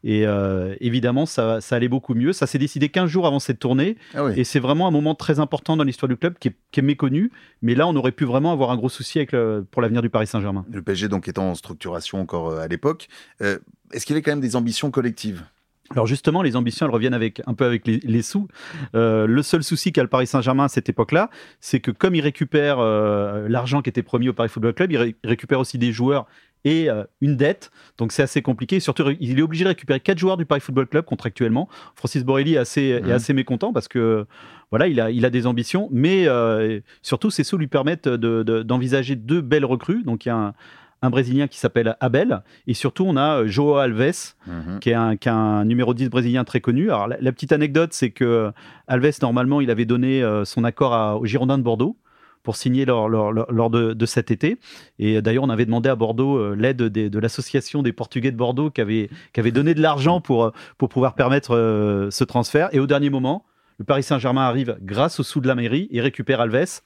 Et 0.03 0.25
euh, 0.25 0.75
évidemment, 0.79 1.25
ça, 1.25 1.60
ça, 1.62 1.75
allait 1.75 1.89
beaucoup 1.89 2.13
mieux. 2.13 2.31
Ça 2.31 2.48
s'est 2.48 2.58
décidé 2.58 2.89
15 2.89 3.10
jours 3.10 3.27
avant 3.27 3.39
cette 3.39 3.60
tournée. 3.60 3.98
Ah 4.13 4.27
et 4.36 4.43
c'est 4.43 4.60
vraiment 4.60 4.88
un 4.88 4.91
moment 4.91 5.15
très 5.15 5.39
important 5.39 5.75
dans 5.75 5.84
l'histoire 5.84 6.08
du 6.08 6.15
club 6.15 6.36
qui 6.39 6.50
est, 6.50 6.81
méconnu. 6.81 7.31
Mais 7.62 7.75
là, 7.75 7.88
on 7.88 7.96
aurait 7.96 8.13
pu 8.13 8.24
vraiment 8.24 8.53
avoir 8.53 8.72
un 8.72 8.77
gros 8.77 8.89
souci 8.89 9.19
avec 9.19 9.36
pour 9.72 9.81
l'avenir 9.81 10.01
du 10.01 10.10
Paris 10.10 10.27
Saint-Germain. 10.27 10.65
Le 10.72 10.81
PSG, 10.81 11.10
donc, 11.10 11.27
étant 11.27 11.50
en 11.50 11.55
structuration 11.55 12.22
encore 12.22 12.50
euh, 12.50 12.62
à 12.62 12.67
l'époque, 12.67 13.10
euh, 13.41 13.60
est-ce 13.91 14.05
qu'il 14.05 14.13
y 14.13 14.17
avait 14.17 14.24
quand 14.24 14.31
même 14.31 14.39
des 14.39 14.55
ambitions 14.55 14.91
collectives? 14.91 15.43
Alors 15.91 16.05
justement, 16.05 16.43
les 16.43 16.55
ambitions, 16.55 16.86
elles 16.86 16.93
reviennent 16.93 17.15
avec 17.15 17.41
un 17.48 17.55
peu 17.55 17.65
avec 17.65 17.88
les, 17.88 18.22
sous. 18.22 18.48
le 18.93 19.41
seul 19.41 19.63
souci 19.63 19.91
qu'a 19.91 20.03
le 20.03 20.08
Paris 20.08 20.27
Saint-Germain 20.27 20.65
à 20.65 20.67
cette 20.67 20.88
époque-là, 20.88 21.31
c'est 21.62 21.79
que 21.79 21.89
comme 21.89 22.13
il 22.13 22.22
récupère 22.22 22.77
l'argent 22.77 23.81
qui 23.81 23.89
était 23.89 24.03
promis 24.03 24.29
au 24.29 24.34
Paris 24.34 24.50
Football 24.50 24.75
Club, 24.75 24.91
il 24.91 25.15
récupère 25.24 25.60
aussi 25.60 25.79
des 25.79 25.91
joueurs 25.91 26.27
et 26.66 26.89
euh, 26.89 27.04
une 27.22 27.36
dette. 27.36 27.72
Donc 27.98 28.12
c'est 28.12 28.24
assez 28.24 28.42
compliqué. 28.42 28.80
surtout, 28.80 29.04
il 29.20 29.39
est 29.39 29.42
obligé 29.42 29.63
de 29.63 29.70
récupérer 29.70 30.00
quatre 30.00 30.18
joueurs 30.18 30.38
du 30.38 30.46
Paris 30.46 30.62
Football 30.62 30.88
Club 30.88 31.06
contractuellement. 31.06 31.70
Francis 31.96 32.24
Borrelli 32.24 32.56
est 32.56 32.58
assez, 32.58 32.82
est 32.82 33.01
mhm. 33.01 33.12
assez 33.12 33.34
mécontent 33.34 33.74
parce 33.74 33.88
que 33.88 34.25
voilà, 34.70 34.88
il 34.88 35.00
a, 35.01 35.10
il 35.10 35.25
a 35.25 35.30
des 35.30 35.48
ambitions, 35.48 35.89
mais 35.92 36.28
euh, 36.28 36.80
surtout 37.01 37.32
ces 37.32 37.44
sous 37.44 37.58
lui 37.58 37.68
permettent 37.68 38.08
d'envisager 38.08 39.16
deux 39.16 39.42
belles 39.42 39.66
recrues. 39.66 40.04
Donc 40.04 40.25
il 40.25 40.30
y 40.30 40.32
a 40.32 40.54
un 41.01 41.10
Brésilien 41.10 41.48
qui 41.48 41.58
s'appelle 41.58 41.96
Abel. 42.00 42.42
Et 42.68 42.74
surtout, 42.74 43.06
on 43.08 43.16
a 43.16 43.46
Joao 43.46 43.78
Alves, 43.78 44.36
Mhm. 44.48 44.80
qui 44.80 44.89
est, 44.89 44.96
un, 44.96 45.16
qui 45.16 45.30
est 45.30 45.32
un 45.32 45.66
numéro 45.66 45.94
10 45.94 46.10
brésilien 46.10 46.44
très 46.44 46.60
connu. 46.62 46.92
Alors, 46.92 47.08
la, 47.08 47.18
la 47.22 47.32
petite 47.32 47.51
anecdote, 47.51 47.94
c'est 47.94 48.10
que 48.10 48.51
Alves, 48.88 49.20
normalement, 49.22 49.62
il 49.62 49.72
avait 49.72 49.86
donné 49.86 50.22
euh, 50.22 50.46
son 50.46 50.63
accord 50.63 50.94
à, 50.94 51.18
aux 51.18 51.25
Girondins 51.25 51.58
de 51.58 51.63
Bordeaux 51.63 51.98
pour 52.43 52.55
signer 52.55 52.86
lors, 52.86 53.10
lors, 53.10 53.31
lors- 53.31 53.69
de, 53.69 53.93
de 53.93 54.05
cet 54.05 54.31
été. 54.31 54.58
Et 54.98 55.22
d'ailleurs, 55.22 55.43
on 55.43 55.50
avait 55.50 55.65
demandé 55.65 55.89
à 55.89 55.96
Bordeaux 55.96 56.38
euh, 56.38 56.55
l'aide 56.55 56.77
de 56.77 57.19
l'association 57.19 57.84
des 57.84 57.93
Portugais 57.93 58.31
de 58.31 58.38
Bordeaux 58.38 58.72
qui 58.72 58.81
avait, 58.81 59.10
qui 59.34 59.39
avait 59.39 59.51
donné 59.51 59.74
de 59.74 59.81
l'argent 59.81 60.22
pour, 60.22 60.46
euh, 60.46 60.51
pour 60.77 60.89
pouvoir 60.89 61.15
permettre 61.15 61.55
euh, 61.55 62.10
ce 62.12 62.24
transfert. 62.24 62.69
Et 62.72 62.79
au 62.79 62.88
dernier 62.88 63.10
moment, 63.10 63.46
le 63.77 63.86
Paris 63.86 64.03
Saint-Germain 64.03 64.43
arrive 64.43 64.77
grâce 64.81 65.19
au 65.19 65.24
sous 65.24 65.41
de 65.41 65.48
la 65.48 65.55
mairie 65.55 65.88
et 65.91 66.01
récupère 66.01 66.41
Alves. 66.41 66.81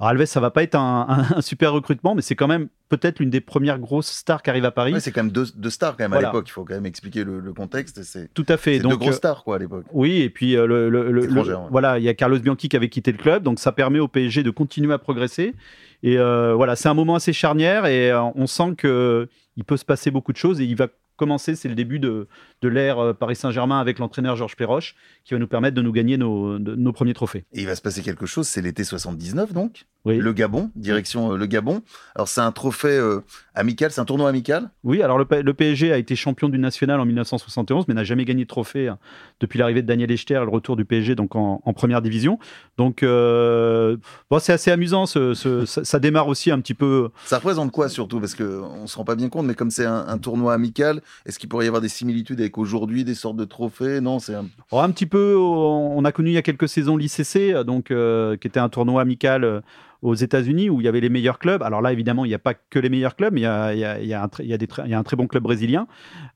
Alors 0.00 0.08
Alves, 0.08 0.24
ça 0.24 0.40
va 0.40 0.50
pas 0.50 0.62
être 0.62 0.74
un, 0.76 1.06
un- 1.08 1.36
un 1.36 1.40
super 1.42 1.72
recrutement, 1.72 2.14
mais 2.14 2.22
c'est 2.22 2.34
quand 2.34 2.48
même 2.48 2.68
peut-être 2.88 3.18
l'une 3.20 3.28
des 3.30 3.40
premières 3.42 3.78
grosses 3.78 4.10
stars 4.10 4.42
qui 4.42 4.48
arrive 4.50 4.64
à 4.64 4.70
Paris. 4.70 4.94
Ouais, 4.94 5.00
c'est 5.00 5.12
quand 5.12 5.22
même 5.22 5.30
deux, 5.32 5.44
deux 5.54 5.68
stars 5.70 5.96
quand 5.96 6.04
même 6.04 6.10
Voilà. 6.12 6.28
à 6.28 6.32
l'époque. 6.32 6.48
Il 6.48 6.52
faut 6.52 6.64
quand 6.64 6.74
même 6.74 6.86
expliquer 6.86 7.22
le, 7.22 7.38
le 7.38 7.52
contexte. 7.52 8.02
C'est 8.02 8.32
Tout 8.32 8.46
à 8.48 8.56
fait. 8.56 8.76
c'est 8.78 8.82
deux 8.82 8.88
Donc, 8.88 8.98
grosses 9.00 9.10
euh, 9.14 9.18
stars 9.18 9.44
quoi 9.44 9.56
à 9.56 9.58
l'époque. 9.58 9.84
Oui, 9.92 10.22
et 10.22 10.30
puis 10.30 10.56
euh, 10.56 10.66
le, 10.66 10.88
le- 10.88 11.12
le- 11.12 11.24
Étrangère, 11.24 11.58
le- 11.58 11.64
ouais. 11.64 11.68
voilà, 11.70 11.98
il 11.98 12.04
y 12.04 12.08
a 12.08 12.14
Carlos 12.14 12.38
Bianchi 12.38 12.68
qui 12.70 12.76
avait 12.76 12.88
quitté 12.88 13.12
le 13.12 13.18
club, 13.18 13.42
donc 13.42 13.58
ça 13.60 13.72
permet 13.72 13.98
au 14.00 14.08
PSG 14.08 14.42
de 14.42 14.50
continuer 14.50 14.92
à 14.94 14.98
progresser. 14.98 15.54
Et 16.02 16.18
euh, 16.18 16.54
voilà, 16.54 16.76
c'est 16.76 16.88
un 16.88 16.94
moment 16.94 17.14
assez 17.16 17.34
charnière 17.34 17.84
et 17.84 18.10
on 18.34 18.46
sent 18.46 18.74
que 18.78 19.28
il 19.56 19.64
peut 19.64 19.76
se 19.76 19.84
passer 19.84 20.10
beaucoup 20.10 20.32
de 20.32 20.38
choses 20.38 20.58
et 20.60 20.64
il 20.64 20.76
va 20.76 20.88
commencer, 21.20 21.54
c'est 21.54 21.68
le 21.68 21.74
début 21.76 21.98
de, 22.00 22.26
de 22.62 22.68
l'ère 22.68 22.98
euh, 22.98 23.12
Paris 23.14 23.36
Saint-Germain 23.36 23.78
avec 23.78 23.98
l'entraîneur 24.00 24.34
Georges 24.34 24.56
Péroche 24.56 24.96
qui 25.24 25.34
va 25.34 25.38
nous 25.40 25.46
permettre 25.46 25.76
de 25.76 25.82
nous 25.82 25.92
gagner 25.92 26.16
nos, 26.16 26.58
de- 26.58 26.74
nos 26.74 26.92
premiers 26.92 27.14
trophées. 27.14 27.44
Et 27.52 27.60
il 27.60 27.66
va 27.66 27.76
se 27.76 27.82
passer 27.82 28.02
quelque 28.02 28.26
chose. 28.26 28.48
C'est 28.48 28.62
l'été 28.62 28.82
79 28.82 29.52
donc. 29.52 29.84
Oui. 30.06 30.16
Le 30.16 30.32
Gabon, 30.32 30.70
direction 30.76 31.32
euh, 31.32 31.36
le 31.36 31.44
Gabon. 31.46 31.82
Alors 32.14 32.26
c'est 32.26 32.40
un 32.40 32.52
trophée 32.52 32.88
euh, 32.88 33.20
amical, 33.54 33.90
c'est 33.90 34.00
un 34.00 34.06
tournoi 34.06 34.30
amical? 34.30 34.70
Oui, 34.82 35.02
alors 35.02 35.18
le, 35.18 35.26
PSG 35.52 35.92
a 35.92 35.98
été 35.98 36.16
champion 36.16 36.48
du 36.48 36.58
national 36.58 36.98
en 37.00 37.04
1971, 37.04 37.84
mais 37.86 37.92
n'a 37.92 38.02
jamais 38.04 38.24
gagné 38.24 38.44
de 38.44 38.48
trophée 38.48 38.88
hein, 38.88 38.98
depuis 39.40 39.58
l'arrivée 39.58 39.82
de 39.82 39.86
Daniel 39.86 40.10
Echter 40.10 40.36
et 40.36 40.38
le 40.38 40.48
retour 40.48 40.76
du 40.76 40.86
PSG 40.86 41.14
donc 41.16 41.36
en, 41.36 41.60
en 41.62 41.72
première 41.74 42.00
division. 42.00 42.38
Donc 42.78 43.02
euh, 43.02 43.96
bon, 44.30 44.38
c'est 44.38 44.54
assez 44.54 44.70
amusant. 44.70 45.04
ce- 45.04 45.34
ce- 45.34 45.66
ça, 45.66 45.84
ça 45.84 45.98
démarre 45.98 46.28
aussi 46.28 46.50
un 46.50 46.60
petit 46.60 46.72
peu. 46.74 47.10
Ça 47.26 47.36
représente 47.36 47.70
quoi 47.70 47.90
surtout? 47.90 48.20
Parce 48.20 48.34
que 48.34 48.62
on 48.62 48.86
se 48.86 48.96
rend 48.96 49.04
pas 49.04 49.16
bien 49.16 49.28
compte, 49.28 49.44
mais 49.46 49.54
comme 49.54 49.70
c'est 49.70 49.84
un, 49.84 50.06
un 50.08 50.16
tournoi 50.18 50.54
amical, 50.54 51.02
est-ce 51.26 51.38
qu'il 51.38 51.48
pourrait 51.48 51.64
y 51.64 51.68
avoir 51.68 51.82
des 51.82 51.88
similitudes 51.88 52.40
avec 52.40 52.58
aujourd'hui, 52.58 53.04
des 53.04 53.14
sortes 53.14 53.36
de 53.36 53.44
trophées? 53.44 54.00
Non, 54.00 54.18
c'est 54.18 54.34
un... 54.34 54.46
Oh, 54.70 54.78
un 54.78 54.90
petit 54.90 55.06
peu. 55.06 55.36
On 55.36 56.04
a 56.04 56.12
connu 56.12 56.30
il 56.30 56.34
y 56.34 56.38
a 56.38 56.42
quelques 56.42 56.68
saisons 56.68 56.96
l'ICC, 56.96 57.64
donc 57.64 57.90
euh, 57.90 58.36
qui 58.36 58.46
était 58.46 58.60
un 58.60 58.68
tournoi 58.68 59.02
amical. 59.02 59.44
euh, 59.44 59.60
aux 60.02 60.14
États-Unis 60.14 60.70
où 60.70 60.80
il 60.80 60.84
y 60.84 60.88
avait 60.88 61.00
les 61.00 61.10
meilleurs 61.10 61.38
clubs. 61.38 61.62
Alors 61.62 61.82
là, 61.82 61.92
évidemment, 61.92 62.24
il 62.24 62.28
n'y 62.28 62.34
a 62.34 62.38
pas 62.38 62.54
que 62.54 62.78
les 62.78 62.88
meilleurs 62.88 63.16
clubs, 63.16 63.36
il 63.36 63.42
y 63.42 63.44
a, 63.44 64.22
un, 64.22 65.02
très 65.02 65.16
bon 65.16 65.26
club 65.26 65.42
brésilien 65.42 65.86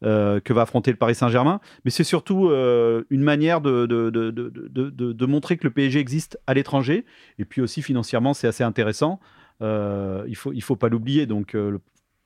euh, 0.02 0.38
que 0.38 0.52
va 0.52 0.61
affronter 0.62 0.90
le 0.90 0.99
Paris 0.99 1.14
Saint-Germain. 1.14 1.61
Mais 1.87 1.90
c'est 1.90 2.04
surtout 2.04 2.50
une 2.50 3.23
manière 3.23 3.62
de, 3.62 3.87
de, 3.87 4.11
de, 4.11 4.31
de, 4.31 4.90
de- 4.90 5.26
montrer 5.26 5.57
que 5.57 5.64
le 5.64 5.71
PSG 5.71 5.99
existe 5.99 6.38
à 6.47 6.52
l'étranger. 6.52 7.07
Et 7.38 7.47
puis 7.47 7.62
aussi, 7.62 7.81
financièrement, 7.81 8.35
c'est 8.35 8.47
assez 8.47 8.64
intéressant. 8.64 9.19
Il 9.62 9.66
ne 9.66 10.35
faut, 10.35 10.52
il 10.52 10.62
faut 10.62 10.76
pas 10.76 10.90
l'oublier. 10.90 11.25
Donc, 11.25 11.57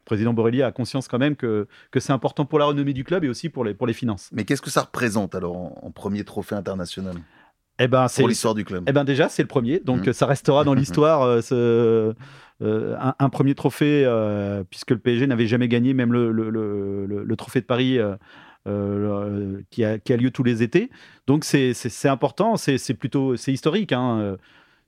président 0.08 0.32
Borrelli 0.32 0.62
a 0.62 0.72
conscience 0.72 1.06
quand 1.06 1.18
même 1.20 1.36
que, 1.36 1.68
que 1.92 2.00
c'est 2.00 2.12
important 2.12 2.44
pour 2.44 2.58
la 2.58 2.64
renommée 2.64 2.92
du 2.94 3.04
club 3.04 3.24
et 3.24 3.28
aussi 3.28 3.48
pour 3.48 3.64
les, 3.64 3.74
pour 3.74 3.86
les 3.86 3.92
finances. 3.92 4.28
Mais 4.32 4.44
qu'est-ce 4.44 4.62
que 4.62 4.70
ça 4.70 4.82
représente 4.82 5.34
alors 5.34 5.56
en, 5.56 5.78
en 5.82 5.90
premier 5.92 6.24
trophée 6.24 6.56
international? 6.56 7.14
Eh 7.80 7.86
ben, 7.86 8.08
c'est 8.08 8.22
pour 8.22 8.28
l'histoire 8.28 8.54
du 8.56 8.64
club 8.64 8.82
Eh 8.88 8.92
ben 8.92 9.04
déjà, 9.04 9.28
c'est 9.28 9.42
le 9.42 9.48
premier, 9.48 9.78
donc 9.78 10.08
euh, 10.08 10.12
ça 10.12 10.26
restera 10.26 10.64
dans 10.64 10.74
l'histoire 10.80 11.22
euh, 11.22 11.40
ce- 11.42 12.12
euh, 12.60 12.96
un, 12.98 13.14
un 13.20 13.28
premier 13.28 13.54
trophée, 13.54 14.02
euh, 14.04 14.64
puisque 14.68 14.90
le 14.90 14.98
PSG 14.98 15.28
n'avait 15.28 15.46
jamais 15.46 15.68
gagné 15.68 15.94
même 15.94 16.12
le, 16.12 16.32
le- 16.32 16.50
le- 16.50 17.36
trophée 17.36 17.60
de 17.60 17.66
Paris 17.66 18.00
qui, 19.70 19.84
a, 19.84 19.98
qui 19.98 20.12
a 20.12 20.16
lieu 20.16 20.30
tous 20.30 20.42
les 20.42 20.62
étés. 20.62 20.90
Donc 21.26 21.44
c'est 21.44 21.72
c'est- 21.74 21.88
c'est 21.88 22.08
important, 22.08 22.56
c'est 22.56 22.78
c'est 22.78 22.94
plutôt 22.94 23.36
c'est 23.36 23.52
historique. 23.52 23.92
hein, 23.92 24.36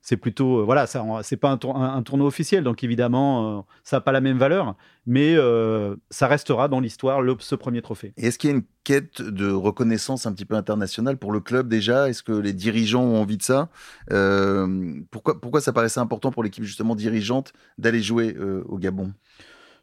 C'est 0.03 0.17
plutôt 0.17 0.59
euh, 0.59 0.63
voilà, 0.63 0.87
ça 0.87 1.05
c'est 1.21 1.37
pas 1.37 1.51
un, 1.51 1.57
tour- 1.57 1.77
un- 1.77 1.95
un 1.95 2.01
tournoi 2.01 2.25
officiel, 2.25 2.63
donc 2.63 2.83
évidemment 2.83 3.59
euh, 3.59 3.61
ça 3.83 3.97
n'a 3.97 4.01
pas 4.01 4.11
la 4.11 4.19
même 4.19 4.39
valeur, 4.39 4.75
mais 5.05 5.35
euh, 5.35 5.95
ça 6.09 6.27
restera 6.27 6.67
dans 6.67 6.79
l'histoire 6.79 7.21
ce 7.39 7.53
premier 7.53 7.83
trophée. 7.83 8.11
Est-ce 8.17 8.39
qu'il 8.39 8.49
y 8.49 8.53
a 8.53 8.55
une 8.55 8.63
quête 8.83 9.21
de 9.21 9.51
reconnaissance 9.51 10.25
un 10.25 10.33
petit 10.33 10.45
peu 10.45 10.55
internationale 10.55 11.17
pour 11.17 11.31
le 11.31 11.39
club 11.39 11.67
déjà? 11.67 12.09
Est-ce 12.09 12.23
que 12.23 12.31
les 12.31 12.53
dirigeants 12.53 13.03
ont 13.03 13.21
envie 13.21 13.37
de 13.37 13.43
ça? 13.43 13.69
Euh, 14.11 14.95
pourquoi, 15.11 15.39
pourquoi 15.39 15.61
ça 15.61 15.71
paraissait 15.71 15.99
important 15.99 16.31
pour 16.31 16.43
l'équipe 16.43 16.63
justement 16.63 16.95
dirigeante 16.95 17.53
d'aller 17.77 18.01
jouer 18.01 18.35
au 18.65 18.79
Gabon? 18.79 19.13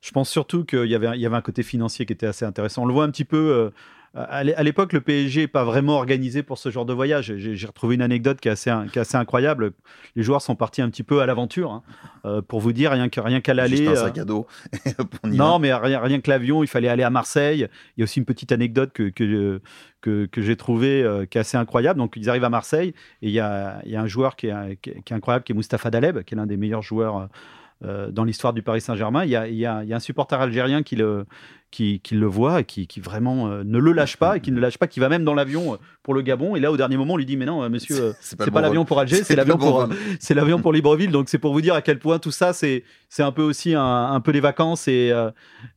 Je 0.00 0.10
pense 0.10 0.28
surtout 0.30 0.64
qu'il 0.64 0.86
y 0.86 0.96
avait, 0.96 1.08
il 1.14 1.20
y 1.20 1.26
avait 1.26 1.36
un 1.36 1.42
côté 1.42 1.62
financier 1.62 2.06
qui 2.06 2.12
était 2.12 2.26
assez 2.26 2.44
intéressant. 2.44 2.82
On 2.82 2.86
le 2.86 2.92
voit 2.92 3.04
un 3.04 3.10
petit 3.10 3.24
peu. 3.24 3.70
Euh, 4.16 4.24
à 4.28 4.42
l'é- 4.44 4.54
à 4.54 4.62
l'époque, 4.62 4.92
le 4.92 5.00
PSG 5.00 5.42
n'est 5.42 5.46
pas 5.48 5.64
vraiment 5.64 5.96
organisé 5.96 6.42
pour 6.42 6.58
ce 6.58 6.70
genre 6.70 6.86
de 6.86 6.92
voyage. 6.92 7.34
J'ai 7.36 7.66
retrouvé 7.66 7.94
une 7.94 8.02
anecdote 8.02 8.40
qui 8.40 8.48
est, 8.48 8.52
assez, 8.52 8.72
qui 8.92 8.98
est 8.98 9.02
assez 9.02 9.16
incroyable. 9.16 9.72
Les 10.16 10.22
joueurs 10.22 10.42
sont 10.42 10.56
partis 10.56 10.80
un 10.82 10.88
petit 10.90 11.02
peu 11.02 11.20
à 11.20 11.26
l'aventure. 11.26 11.70
hein. 11.72 11.82
Euh, 12.24 12.42
pour 12.42 12.60
vous 12.60 12.72
dire, 12.72 12.90
rien 12.92 13.08
qu'à 13.08 13.22
rien 13.22 13.40
qu'à 13.40 13.54
l'aller. 13.54 13.76
Juste 13.76 13.88
un 13.90 13.92
euh, 13.92 14.04
sac 14.06 14.18
à 14.18 14.24
dos. 14.24 14.46
non, 15.24 15.52
va. 15.52 15.58
mais 15.58 15.74
rien, 15.74 16.00
rien 16.00 16.20
que 16.20 16.30
l'avion, 16.30 16.62
il 16.62 16.66
fallait 16.66 16.88
aller 16.88 17.02
à 17.02 17.10
Marseille. 17.10 17.68
Il 17.96 18.00
y 18.00 18.02
a 18.02 18.04
aussi 18.04 18.18
une 18.18 18.24
petite 18.24 18.50
anecdote 18.52 18.92
que, 18.92 19.08
que, 19.10 19.60
que, 20.00 20.26
que 20.26 20.42
j'ai 20.42 20.56
trouvée 20.56 21.02
euh, 21.02 21.26
qui 21.26 21.38
est 21.38 21.40
assez 21.42 21.56
incroyable. 21.56 21.98
Donc, 21.98 22.14
ils 22.16 22.28
arrivent 22.30 22.44
à 22.44 22.50
Marseille 22.50 22.94
et 23.22 23.28
il 23.28 23.32
y 23.32 23.40
a, 23.40 23.80
il 23.84 23.92
y 23.92 23.96
a 23.96 24.00
un 24.00 24.06
joueur 24.06 24.36
qui 24.36 24.46
est, 24.48 24.76
qui 24.82 24.90
est- 24.90 25.02
qui 25.02 25.12
est 25.12 25.16
incroyable, 25.16 25.44
qui 25.44 25.52
est 25.52 25.54
Mustapha 25.54 25.90
Daleb, 25.90 26.22
qui 26.22 26.34
est 26.34 26.36
l'un 26.36 26.46
des 26.46 26.56
meilleurs 26.56 26.82
joueurs 26.82 27.16
euh, 27.18 27.26
dans 27.82 28.24
l'histoire 28.24 28.52
du 28.52 28.62
Paris 28.62 28.80
Saint-Germain. 28.80 29.24
Il 29.24 29.30
y 29.30 29.36
a, 29.36 29.46
il 29.48 29.54
y 29.56 29.64
a- 29.66 29.82
il 29.84 29.88
y 29.88 29.92
a 29.92 29.96
un 29.96 30.00
supporter 30.00 30.40
algérien 30.40 30.82
qui 30.82 30.96
le, 30.96 31.26
qui, 31.70 32.00
qui 32.00 32.14
le 32.14 32.26
voit 32.26 32.60
et 32.60 32.64
qui, 32.64 32.86
qui 32.86 32.98
vraiment 32.98 33.48
euh, 33.48 33.62
ne 33.64 33.78
le 33.78 33.92
lâche 33.92 34.16
pas 34.16 34.36
et 34.38 34.40
qui 34.40 34.50
ne 34.50 34.56
le 34.56 34.62
lâche 34.62 34.78
pas, 34.78 34.86
qui 34.86 35.00
va 35.00 35.08
même 35.08 35.22
dans 35.22 35.34
l'avion 35.34 35.74
euh, 35.74 35.76
pour 36.02 36.14
le 36.14 36.22
Gabon. 36.22 36.56
Et 36.56 36.60
là, 36.60 36.72
au 36.72 36.76
dernier 36.76 36.96
moment, 36.96 37.14
on 37.14 37.16
lui 37.18 37.26
dit 37.26 37.36
Mais 37.36 37.44
non, 37.46 37.62
euh, 37.62 37.68
monsieur, 37.68 38.00
euh, 38.00 38.12
C'est 38.20 38.36
pas 38.36 38.46
bon 38.46 38.58
l'avion 38.60 38.84
pour 38.84 38.98
Alger, 38.98 39.22
c'est 39.22 39.36
l'avion 39.36 39.58
pour, 39.58 39.80
vol. 39.86 39.96
c'est 40.20 40.34
l'avion 40.34 40.60
pour 40.60 40.72
Libreville. 40.72 41.10
Donc 41.12 41.28
c'est 41.28 41.38
pour 41.38 41.52
vous 41.52 41.60
dire 41.60 41.74
à 41.74 41.82
quel 41.82 41.98
point 41.98 42.18
tout 42.18 42.30
ça, 42.32 42.52
c'est 42.52 42.84
c'est 43.10 43.22
un 43.22 43.32
peu 43.32 43.42
aussi 43.42 43.74
un, 43.74 43.82
un 44.12 44.20
peu 44.20 44.30
les 44.32 44.40
vacances. 44.40 44.88
Et 44.88 45.10
euh, 45.12 45.30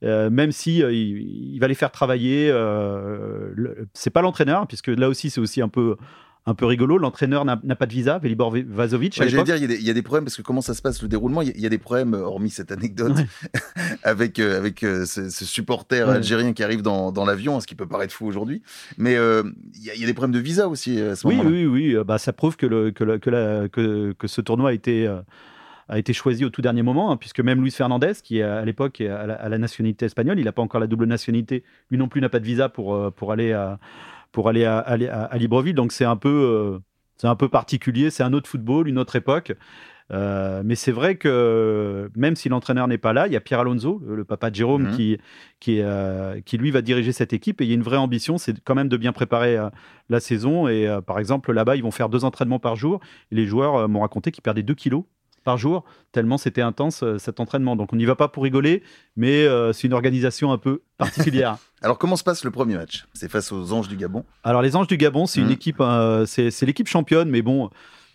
euh, 0.04 0.30
même 0.30 0.52
si 0.54 0.82
euh, 0.82 0.92
il, 0.94 1.54
il 1.56 1.60
va 1.60 1.68
les 1.68 1.76
faire 1.76 1.92
travailler, 1.92 2.50
euh, 2.50 3.52
le- 3.54 3.88
c'est 3.94 4.10
pas 4.10 4.22
l'entraîneur, 4.22 4.66
puisque 4.68 4.88
là 4.88 5.10
aussi 5.10 5.30
c'est 5.30 5.42
aussi 5.42 5.62
un 5.62 5.70
peu 5.70 5.98
un 6.48 6.56
peu 6.56 6.66
rigolo. 6.66 6.98
L'entraîneur 6.98 7.46
n'a 7.46 7.58
pas 7.76 7.86
de 7.86 7.94
visa, 7.94 8.18
Velibor 8.18 8.52
Vazovic. 8.68 9.16
Ouais, 9.20 9.30
J'allais 9.30 9.44
dire, 9.44 9.56
il 9.58 9.62
y, 9.62 9.66
a 9.66 9.68
des- 9.68 9.76
il 9.80 9.86
y 9.86 9.90
a 9.90 9.94
des 9.94 10.02
problèmes 10.02 10.24
parce 10.26 10.36
que 10.36 10.42
comment 10.42 10.62
ça 10.62 10.74
se 10.74 10.82
passe 10.82 11.02
le 11.02 11.08
déroulement? 11.08 11.42
Il 11.44 11.50
y 11.50 11.52
a- 11.52 11.58
y, 11.58 11.66
a 11.66 11.70
des 11.70 11.78
problèmes, 11.78 12.16
euh, 12.16 12.22
hormis 12.24 12.50
cette 12.50 12.72
anecdote, 12.72 13.14
avec, 14.04 14.40
euh, 14.40 14.58
avec 14.58 14.84
euh, 14.84 15.06
ce, 15.06 15.30
ce 15.30 15.46
supporter 15.46 16.08
Ouais. 16.08 16.16
algérien 16.16 16.54
qui 16.54 16.64
arrive 16.64 16.82
dans, 16.82 17.12
dans 17.12 17.26
l'avion, 17.26 17.60
ce 17.60 17.68
qui 17.68 17.76
peut 17.76 17.88
paraître 17.88 18.14
fou 18.14 18.26
aujourd'hui. 18.26 18.62
Mais 18.98 19.16
euh, 19.16 19.44
il 19.76 19.84
y, 19.86 19.92
a- 19.92 19.96
y 19.96 20.04
a 20.04 20.08
des 20.08 20.14
problèmes 20.14 20.34
de 20.34 20.40
visa 20.40 20.68
aussi 20.68 21.00
à 21.00 21.16
ce 21.16 21.28
Oui, 21.28 21.36
moment-là. 21.38 21.56
oui, 21.56 21.66
oui. 21.96 22.04
Bah, 22.06 22.18
ça 22.18 22.34
prouve 22.34 22.58
que, 22.58 22.66
le, 22.66 22.92
que, 22.92 23.04
la- 23.04 23.20
que, 23.20 23.30
la- 23.30 23.70
que, 23.70 24.14
que 24.18 24.28
ce 24.28 24.42
tournoi 24.42 24.72
a 24.72 24.74
été, 24.74 25.08
a 25.90 26.00
été 26.00 26.14
choisi 26.14 26.44
au 26.46 26.50
tout 26.50 26.62
dernier 26.62 26.82
moment, 26.84 27.12
hein, 27.12 27.18
puisque 27.18 27.40
même 27.42 27.62
Luis 27.62 27.72
Fernandez, 27.72 28.14
qui 28.24 28.42
à 28.42 28.66
l'époque 28.66 29.00
est 29.02 29.10
à 29.10 29.48
la, 29.48 29.58
nationalité 29.58 30.06
espagnole, 30.08 30.40
il 30.40 30.46
n'a 30.46 30.52
pas 30.54 30.62
encore 30.64 30.80
la 30.82 30.88
double 30.88 31.06
nationalité, 31.06 31.64
lui 31.92 31.98
non 31.98 32.08
plus 32.08 32.20
n'a 32.22 32.30
pas 32.30 32.40
de 32.40 32.46
visa 32.46 32.68
pour, 32.70 33.12
pour 33.14 33.32
aller 33.32 33.52
à, 33.52 33.78
pour 34.32 34.50
aller 34.50 34.66
à, 34.66 34.78
aller 34.80 35.08
à- 35.08 35.24
à 35.26 35.38
Libreville. 35.38 35.76
Donc 35.76 35.92
c'est 35.92 36.06
un 36.06 36.16
peu, 36.16 36.30
euh, 36.30 36.80
c'est 37.18 37.28
un 37.28 37.36
peu 37.36 37.50
particulier, 37.50 38.10
c'est 38.10 38.24
un 38.24 38.34
autre 38.34 38.50
football, 38.50 38.88
une 38.88 38.98
autre 38.98 39.16
époque. 39.16 39.54
Euh, 40.14 40.62
mais 40.66 40.76
c'est 40.76 40.92
vrai 40.92 41.16
que 41.16 42.10
même 42.18 42.36
si 42.36 42.50
l'entraîneur 42.50 42.88
n'est 42.90 42.98
pas 42.98 43.14
là, 43.14 43.28
il 43.28 43.34
y 43.34 43.38
a 43.38 43.40
Pierre 43.40 43.62
Alonso, 43.62 44.02
le, 44.06 44.16
le 44.16 44.26
papa 44.26 44.50
de 44.50 44.56
Jérôme, 44.56 44.90
Mhm. 44.90 45.18
qui, 45.62 45.80
euh, 45.82 46.42
qui 46.42 46.58
lui 46.58 46.70
va 46.72 46.82
diriger 46.82 47.14
cette 47.14 47.32
équipe. 47.32 47.62
Et 47.62 47.64
il 47.64 47.70
y 47.70 47.72
a 47.72 47.76
une 47.76 47.82
vraie 47.84 47.96
ambition, 47.98 48.38
c'est 48.38 48.60
quand 48.62 48.76
même 48.76 48.90
de 48.90 48.98
bien 48.98 49.14
préparer 49.14 49.56
euh, 49.58 49.70
la 50.10 50.20
saison. 50.20 50.68
Et 50.68 50.86
par 51.06 51.18
exemple, 51.20 51.54
là-bas, 51.54 51.78
ils 51.78 51.84
vont 51.84 51.92
faire 51.92 52.10
deux 52.10 52.26
entraînements 52.26 52.60
par 52.60 52.76
jour. 52.76 53.00
Et 53.32 53.36
les 53.36 53.46
joueurs 53.46 53.88
m'ont 53.88 54.02
raconté 54.02 54.32
qu'ils 54.32 54.44
perdaient 54.44 54.64
2 54.64 54.76
kilos 54.76 55.04
par 55.44 55.58
jour, 55.58 55.84
tellement 56.12 56.38
c'était 56.38 56.62
intense 56.62 57.04
euh, 57.04 57.18
cet 57.18 57.40
entraînement. 57.40 57.76
Donc 57.76 57.94
on 57.94 57.96
n'y 57.96 58.06
va 58.06 58.16
pas 58.16 58.28
pour 58.28 58.44
rigoler, 58.44 58.84
mais 59.16 59.44
euh, 59.46 59.74
c'est 59.74 59.88
une 59.88 59.94
organisation 59.94 60.52
un 60.52 60.58
peu 60.58 60.82
particulière. 60.98 61.58
Alors, 61.82 61.98
comment 61.98 62.16
se 62.16 62.24
passe 62.24 62.44
le 62.44 62.52
premier 62.52 62.76
match? 62.76 63.06
C'est 63.14 63.30
face 63.30 63.52
aux 63.52 63.74
Anges 63.74 63.88
du 63.88 63.98
Gabon? 63.98 64.24
Alors 64.44 64.62
les 64.62 64.76
Anges 64.76 64.88
du 64.88 64.98
Gabon, 64.98 65.26
c'est 65.26 65.40
une 65.42 65.48
Mhm. 65.48 65.54
équipe, 65.54 65.78
euh, 65.82 66.26
c'est 66.28 66.62
l'équipe 66.66 66.88
championne, 66.88 67.30
mais 67.30 67.42
bon, 67.42 67.70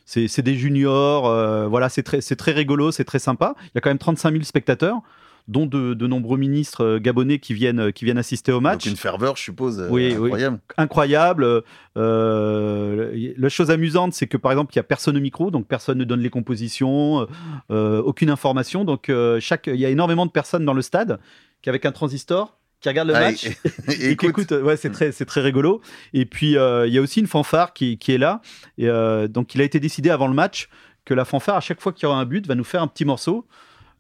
c'est 0.05 0.43
des 0.43 0.55
juniors, 0.55 1.69
voilà, 1.69 1.89
c'est 1.89 2.05
très, 2.05 2.21
c'est 2.21 2.37
très 2.37 2.53
rigolo, 2.53 2.93
c'est 2.93 3.05
très 3.05 3.19
sympa. 3.19 3.55
Il 3.65 3.71
y 3.75 3.79
a 3.79 3.81
quand 3.81 3.91
même 3.91 3.99
35 3.99 4.31
000 4.31 4.45
spectateurs, 4.45 5.01
dont 5.49 5.67
de, 5.67 5.95
de 5.95 6.07
nombreux 6.07 6.39
ministres 6.39 6.85
euh, 6.85 6.99
gabonais 6.99 7.39
qui 7.39 7.55
viennent, 7.55 7.79
euh, 7.81 7.91
qui 7.93 8.05
viennent 8.05 8.19
assister 8.19 8.51
au 8.53 8.61
match. 8.61 8.85
Donc, 8.85 8.91
une 8.91 8.97
ferveur, 8.97 9.37
je 9.37 9.43
suppose, 9.43 9.79
euh, 9.81 9.89
Oui, 9.91 10.09
oui. 10.19 10.25
incroyable. 10.27 10.59
Incroyable. 10.77 11.63
Euh, 11.97 13.33
la 13.37 13.49
chose 13.49 13.71
amusante, 13.71 14.13
c'est 14.15 14.27
que 14.27 14.37
par 14.37 14.53
exemple, 14.53 14.73
il 14.75 14.77
y 14.77 14.81
a 14.81 14.85
personne 14.85 15.17
au 15.17 15.21
micro, 15.21 15.51
donc 15.51 15.67
personne 15.67 15.99
ne 15.99 16.05
donne 16.05 16.21
les 16.21 16.31
compositions, 16.31 17.27
euh, 17.71 18.03
aucune 18.03 18.31
information. 18.31 18.85
Donc 18.85 19.11
chaque, 19.41 19.67
il 19.69 19.77
y 19.81 19.85
a 19.87 19.91
énormément 19.91 20.27
de 20.27 20.31
personnes 20.31 20.65
dans 20.65 20.75
le 20.75 20.83
stade 20.83 21.19
qui 21.63 21.69
avec 21.69 21.85
un 21.87 21.93
transistor 21.93 22.59
qui 22.81 22.89
regardent 22.91 23.09
le 23.09 23.15
Ah, 23.17 23.21
match 23.21 23.47
et- 23.47 23.57
et 24.09 24.11
et 24.13 24.17
qui 24.17 24.27
écoute, 24.27 24.51
ouais, 24.51 24.77
c'est 24.77 24.91
très, 24.91 25.11
c'est 25.13 25.25
très 25.25 25.41
rigolo. 25.41 25.81
Et 26.13 26.27
puis, 26.27 26.57
euh, 26.59 26.87
il 26.87 26.93
y 26.93 26.99
a 26.99 27.01
aussi 27.01 27.21
une 27.21 27.27
fanfare 27.27 27.73
qui, 27.73 27.97
qui 27.99 28.13
est 28.13 28.19
là. 28.19 28.41
Et, 28.79 28.89
euh, 28.89 29.29
donc, 29.29 29.55
il 29.55 29.61
a 29.61 29.65
été 29.65 29.81
décidé 29.81 30.11
avant 30.11 30.29
le 30.29 30.35
match 30.35 30.69
que 31.05 31.15
la 31.15 31.25
fanfare, 31.25 31.57
à 31.57 31.61
chaque 31.61 31.81
fois 31.81 31.93
qu'il 31.93 32.03
y 32.05 32.07
aura 32.07 32.19
un 32.21 32.25
but, 32.27 32.47
va 32.47 32.55
nous 32.55 32.65
faire 32.65 32.83
un 32.83 32.87
petit 32.89 33.05
morceau. 33.05 33.47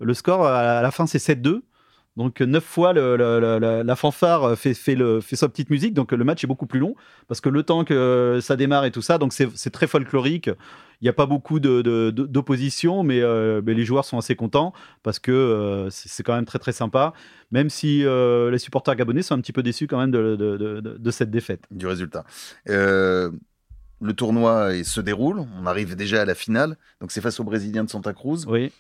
Le 0.00 0.15
score, 0.15 0.47
à 0.47 0.83
la 0.83 0.91
fin, 0.91 1.07
c'est 1.07 1.19
7-2. 1.19 1.62
Donc 2.17 2.41
neuf 2.41 2.65
fois 2.65 2.95
la 2.95 3.97
fanfare 3.97 4.57
fait, 4.57 4.73
fait, 4.73 4.97
sa 5.37 5.49
petite 5.49 5.69
musique, 5.69 5.93
donc 5.93 6.12
le 6.12 6.25
match 6.25 6.43
est 6.43 6.47
beaucoup 6.47 6.67
plus 6.67 6.81
long 6.81 6.95
parce 7.29 7.43
que 7.43 7.50
le 7.50 7.62
temps 7.62 7.85
que 7.85 8.38
ça 8.41 8.57
démarre 8.57 8.87
et 8.87 8.91
tout 8.91 9.03
ça, 9.03 9.19
donc 9.19 9.35
c'est 9.35 9.71
très 9.71 9.87
folklorique. 9.87 10.49
Il 11.03 11.05
n'y 11.05 11.11
a 11.11 11.12
pas 11.12 11.26
beaucoup 11.26 11.61
d'opposition, 11.61 13.03
mais, 13.03 13.21
euh, 13.21 13.61
mais, 13.65 13.75
les 13.75 13.85
joueurs 13.85 14.07
sont 14.07 14.17
assez 14.17 14.35
contents 14.35 14.73
parce 15.03 15.19
que 15.19 15.31
euh, 15.31 15.91
c'est 15.91 16.23
quand 16.23 16.35
même 16.35 16.47
très 16.47 16.59
très 16.59 16.73
sympa, 16.73 17.12
même 17.50 17.69
si 17.69 18.03
euh, 18.05 18.50
les 18.50 18.59
supporters 18.59 18.97
gabonais 18.97 19.21
sont 19.21 19.35
un 19.35 19.41
petit 19.41 19.53
peu 19.53 19.62
déçus 19.62 19.87
quand 19.87 19.99
même 19.99 20.11
de 20.11 21.11
cette 21.11 21.31
défaite. 21.31 21.67
Du 21.71 21.87
résultat. 21.87 22.25
Le 24.00 24.12
tournoi 24.12 24.85
se 24.85 25.00
déroule, 25.00 25.45
on 25.61 25.67
arrive 25.67 25.97
déjà 25.97 26.23
à 26.23 26.25
la 26.25 26.35
finale, 26.35 26.76
donc 27.00 27.11
c'est 27.12 27.21
face 27.21 27.41
aux 27.41 27.45
Brésiliens 27.45 27.85
de 27.85 27.91
Santa 27.91 28.12
Cruz. 28.12 28.45
Oui. 28.47 28.73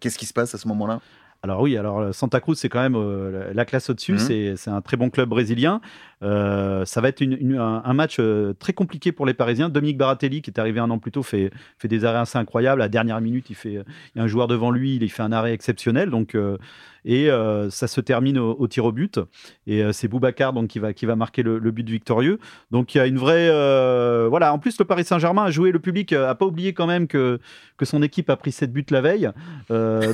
Qu'est-ce 0.00 0.18
qui 0.18 0.26
se 0.26 0.32
passe 0.32 0.54
à 0.54 0.58
ce 0.58 0.68
moment-là? 0.68 1.00
Alors 1.42 1.62
oui, 1.62 1.78
alors 1.78 2.14
Santa 2.14 2.38
Cruz, 2.40 2.56
c'est 2.56 2.68
quand 2.68 2.82
même 2.82 2.98
la 3.54 3.64
classe 3.64 3.88
au-dessus. 3.88 4.12
Mmh. 4.14 4.56
C'est 4.56 4.70
un 4.70 4.82
très 4.82 4.96
bon 4.96 5.08
club 5.08 5.28
brésilien. 5.30 5.80
Euh, 6.22 6.84
ça 6.84 7.00
va 7.00 7.08
être 7.08 7.22
un, 7.22 7.92
match 7.94 8.16
euh, 8.20 8.52
très 8.52 8.74
compliqué 8.74 9.10
pour 9.10 9.24
les 9.24 9.32
Parisiens. 9.32 9.70
Dominique 9.70 9.96
Baratelli, 9.96 10.42
qui 10.42 10.50
est 10.50 10.60
arrivé 10.60 10.80
un 10.80 10.90
an 10.90 10.98
plus 10.98 11.12
tôt, 11.12 11.22
fait, 11.22 11.50
fait 11.78 11.88
des 11.88 12.04
arrêts 12.04 12.18
assez 12.18 12.36
incroyables. 12.36 12.82
À 12.82 12.84
la 12.84 12.88
dernière 12.90 13.20
minute, 13.22 13.48
il, 13.48 13.56
fait, 13.56 13.72
il 13.72 14.18
y 14.18 14.20
a 14.20 14.22
un 14.22 14.26
joueur 14.26 14.48
devant 14.48 14.70
lui, 14.70 14.96
il 14.96 15.10
fait 15.10 15.22
un 15.22 15.32
arrêt 15.32 15.54
exceptionnel. 15.54 16.10
Donc, 16.10 16.36
euh, 17.06 17.66
et 17.66 17.70
ça 17.70 17.88
se 17.88 18.00
termine 18.00 18.38
au, 18.38 18.66
tir 18.68 18.84
au 18.84 18.92
but. 18.92 19.20
Et 19.66 19.82
c'est 19.92 20.08
Boubacar 20.08 20.52
donc, 20.52 20.68
qui, 20.68 20.78
va, 20.78 20.92
qui 20.92 21.06
va 21.06 21.16
marquer 21.16 21.42
le, 21.42 21.58
but 21.70 21.88
victorieux. 21.88 22.38
Donc 22.70 22.94
il 22.94 22.98
y 22.98 23.00
a 23.00 23.06
une 23.06 23.18
vraie. 23.18 23.48
voilà, 24.28 24.52
en 24.52 24.58
plus, 24.58 24.78
le 24.78 24.84
Paris 24.84 25.04
Saint-Germain 25.04 25.44
a 25.44 25.50
joué, 25.50 25.70
le 25.72 25.78
public 25.78 26.12
n'a 26.12 26.34
pas 26.34 26.46
oublié 26.46 26.72
quand 26.72 26.86
même 26.86 27.06
que, 27.06 27.40
que 27.76 27.84
son 27.84 28.02
équipe 28.02 28.30
a 28.30 28.36
pris 28.36 28.52
7 28.52 28.72
buts 28.72 28.84
la 28.90 29.00
veille. 29.00 29.30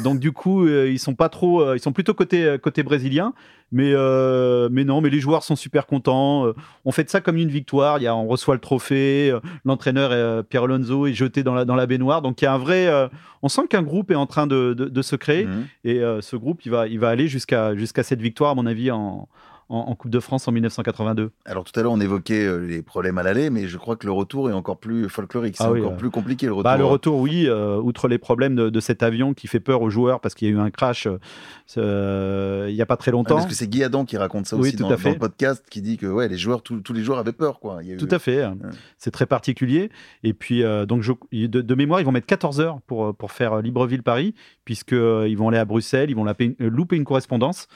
donc 0.05 0.19
du 0.19 0.33
coup, 0.33 0.66
ils 0.69 0.99
sont 0.99 1.14
pas 1.14 1.28
trop. 1.28 1.75
ils 1.75 1.81
sont 1.81 1.93
plutôt 1.93 2.14
côté, 2.14 2.57
côté 2.62 2.83
brésilien. 2.83 3.33
Mais, 3.73 3.93
euh, 3.95 4.69
mais 4.71 4.85
non, 4.85 5.00
mais 5.00 5.11
les 5.11 5.19
joueurs 5.19 5.43
sont 5.43 5.57
super 5.57 5.87
contents. 5.87 6.47
Euh, 6.47 6.52
on 6.85 6.93
fait 6.93 7.11
ça 7.11 7.21
comme 7.21 7.37
une 7.37 7.49
victoire. 7.49 7.99
Il 7.99 8.05
y 8.05 8.07
a, 8.07 8.14
on 8.14 8.26
reçoit 8.26 8.55
le 8.55 8.61
trophée. 8.61 9.31
Euh, 9.31 9.40
l'entraîneur 9.64 10.45
Pierre 10.45 10.64
Alonso 10.64 11.07
est 11.07 11.14
jeté 11.14 11.43
dans 11.43 11.55
la, 11.55 11.64
dans 11.64 11.75
la 11.75 11.87
baignoire. 11.87 12.23
Donc 12.23 12.40
il 12.40 12.45
y 12.45 12.49
a 12.49 12.52
un 12.52 12.59
vrai. 12.59 12.88
on 13.43 13.49
sent 13.49 13.66
qu'un 13.69 13.83
groupe 13.83 14.11
est 14.11 14.16
en 14.16 14.26
train 14.26 14.47
de, 14.47 14.73
de, 14.75 15.02
se 15.02 15.16
créer. 15.16 15.47
Mmh. 15.47 15.64
Et 15.85 16.00
ce 16.21 16.37
groupe, 16.37 16.64
il 16.64 16.71
va, 16.71 16.75
il 16.85 16.99
va 16.99 17.09
aller 17.09 17.28
jusqu'à 17.28 17.75
jusqu'à 17.75 18.02
cette 18.02 18.21
victoire, 18.21 18.50
à 18.50 18.54
mon 18.54 18.66
avis, 18.66 18.90
en, 18.90 19.28
en, 19.68 19.94
Coupe 19.96 20.11
de 20.11 20.20
France 20.20 20.46
en 20.46 20.52
1982. 20.52 21.30
Alors 21.44 21.64
tout 21.64 21.78
à 21.78 21.82
l'heure, 21.82 21.92
on 21.92 22.00
évoquait 22.00 22.44
euh, 22.44 22.58
les 22.58 22.82
problèmes 22.82 23.18
à 23.18 23.23
l'aller, 23.23 23.50
mais 23.50 23.66
je 23.66 23.78
crois 23.78 23.96
que 23.96 24.06
le 24.06 24.12
retour 24.12 24.49
est 24.49 24.52
encore 24.52 24.78
plus 24.78 25.08
folklorique. 25.08 25.56
C'est 25.56 25.64
ah 25.64 25.73
encore 25.73 25.92
euh, 25.92 25.96
plus 25.96 26.11
compliqué 26.11 26.46
le 26.46 26.52
retour. 26.52 26.64
Bah, 26.64 26.76
le 26.76 26.85
retour, 26.85 27.18
oui, 27.18 27.46
euh, 27.49 27.76
outre 27.78 28.06
les 28.06 28.18
problèmes 28.18 28.54
de, 28.54 28.80
cet 28.80 29.02
avion 29.02 29.35
qui 29.35 29.49
fait 29.49 29.58
peur 29.58 29.82
aux 29.82 29.90
joueurs 29.90 30.20
parce 30.20 30.35
qu'il 30.35 30.49
y 30.49 30.50
a 30.50 30.54
eu 30.54 30.61
un 30.61 30.70
crash 30.70 31.08
il 31.76 32.75
n'y 32.75 32.80
a 32.80 32.87
pas 32.87 32.96
très 32.96 33.11
longtemps. 33.11 33.35
parce 33.35 33.46
que 33.46 33.54
c'est 33.54 33.66
Guy 33.66 33.82
Adam 33.82 34.04
qui 34.04 34.16
raconte 34.16 34.46
ça 34.46 34.56
aussi 34.56 34.76
dans, 34.76 34.88
le 34.88 35.18
podcast, 35.18 35.64
qui 35.68 35.82
dit 35.82 35.96
que 35.96 36.06
ouais, 36.06 36.28
les 36.28 36.38
joueurs, 36.38 36.62
tous 36.62 36.92
les 36.92 37.02
joueurs 37.02 37.18
avaient 37.18 37.32
peur. 37.32 37.58
Quoi. 37.58 37.80
tout 37.99 38.08
à 38.11 38.18
fait. 38.18 38.44
C'est 38.99 39.11
très 39.11 39.26
particulier. 39.26 39.90
Et 40.23 40.32
puis, 40.32 40.62
donc, 40.87 41.02
de, 41.32 41.75
mémoire, 41.75 42.00
ils 42.00 42.04
vont 42.04 42.12
mettre 42.12 42.26
14 42.26 42.61
heures 42.61 42.80
pour, 42.87 43.14
pour 43.14 43.32
faire 43.32 43.61
Libreville-Paris, 43.61 44.35
puisqu'ils 44.64 45.37
vont 45.37 45.49
aller 45.49 45.58
à 45.58 45.64
Bruxelles, 45.64 46.11
ils 46.11 46.16
vont 46.16 46.26
louper 46.61 46.96
une 46.96 47.04
correspondance. 47.04 47.66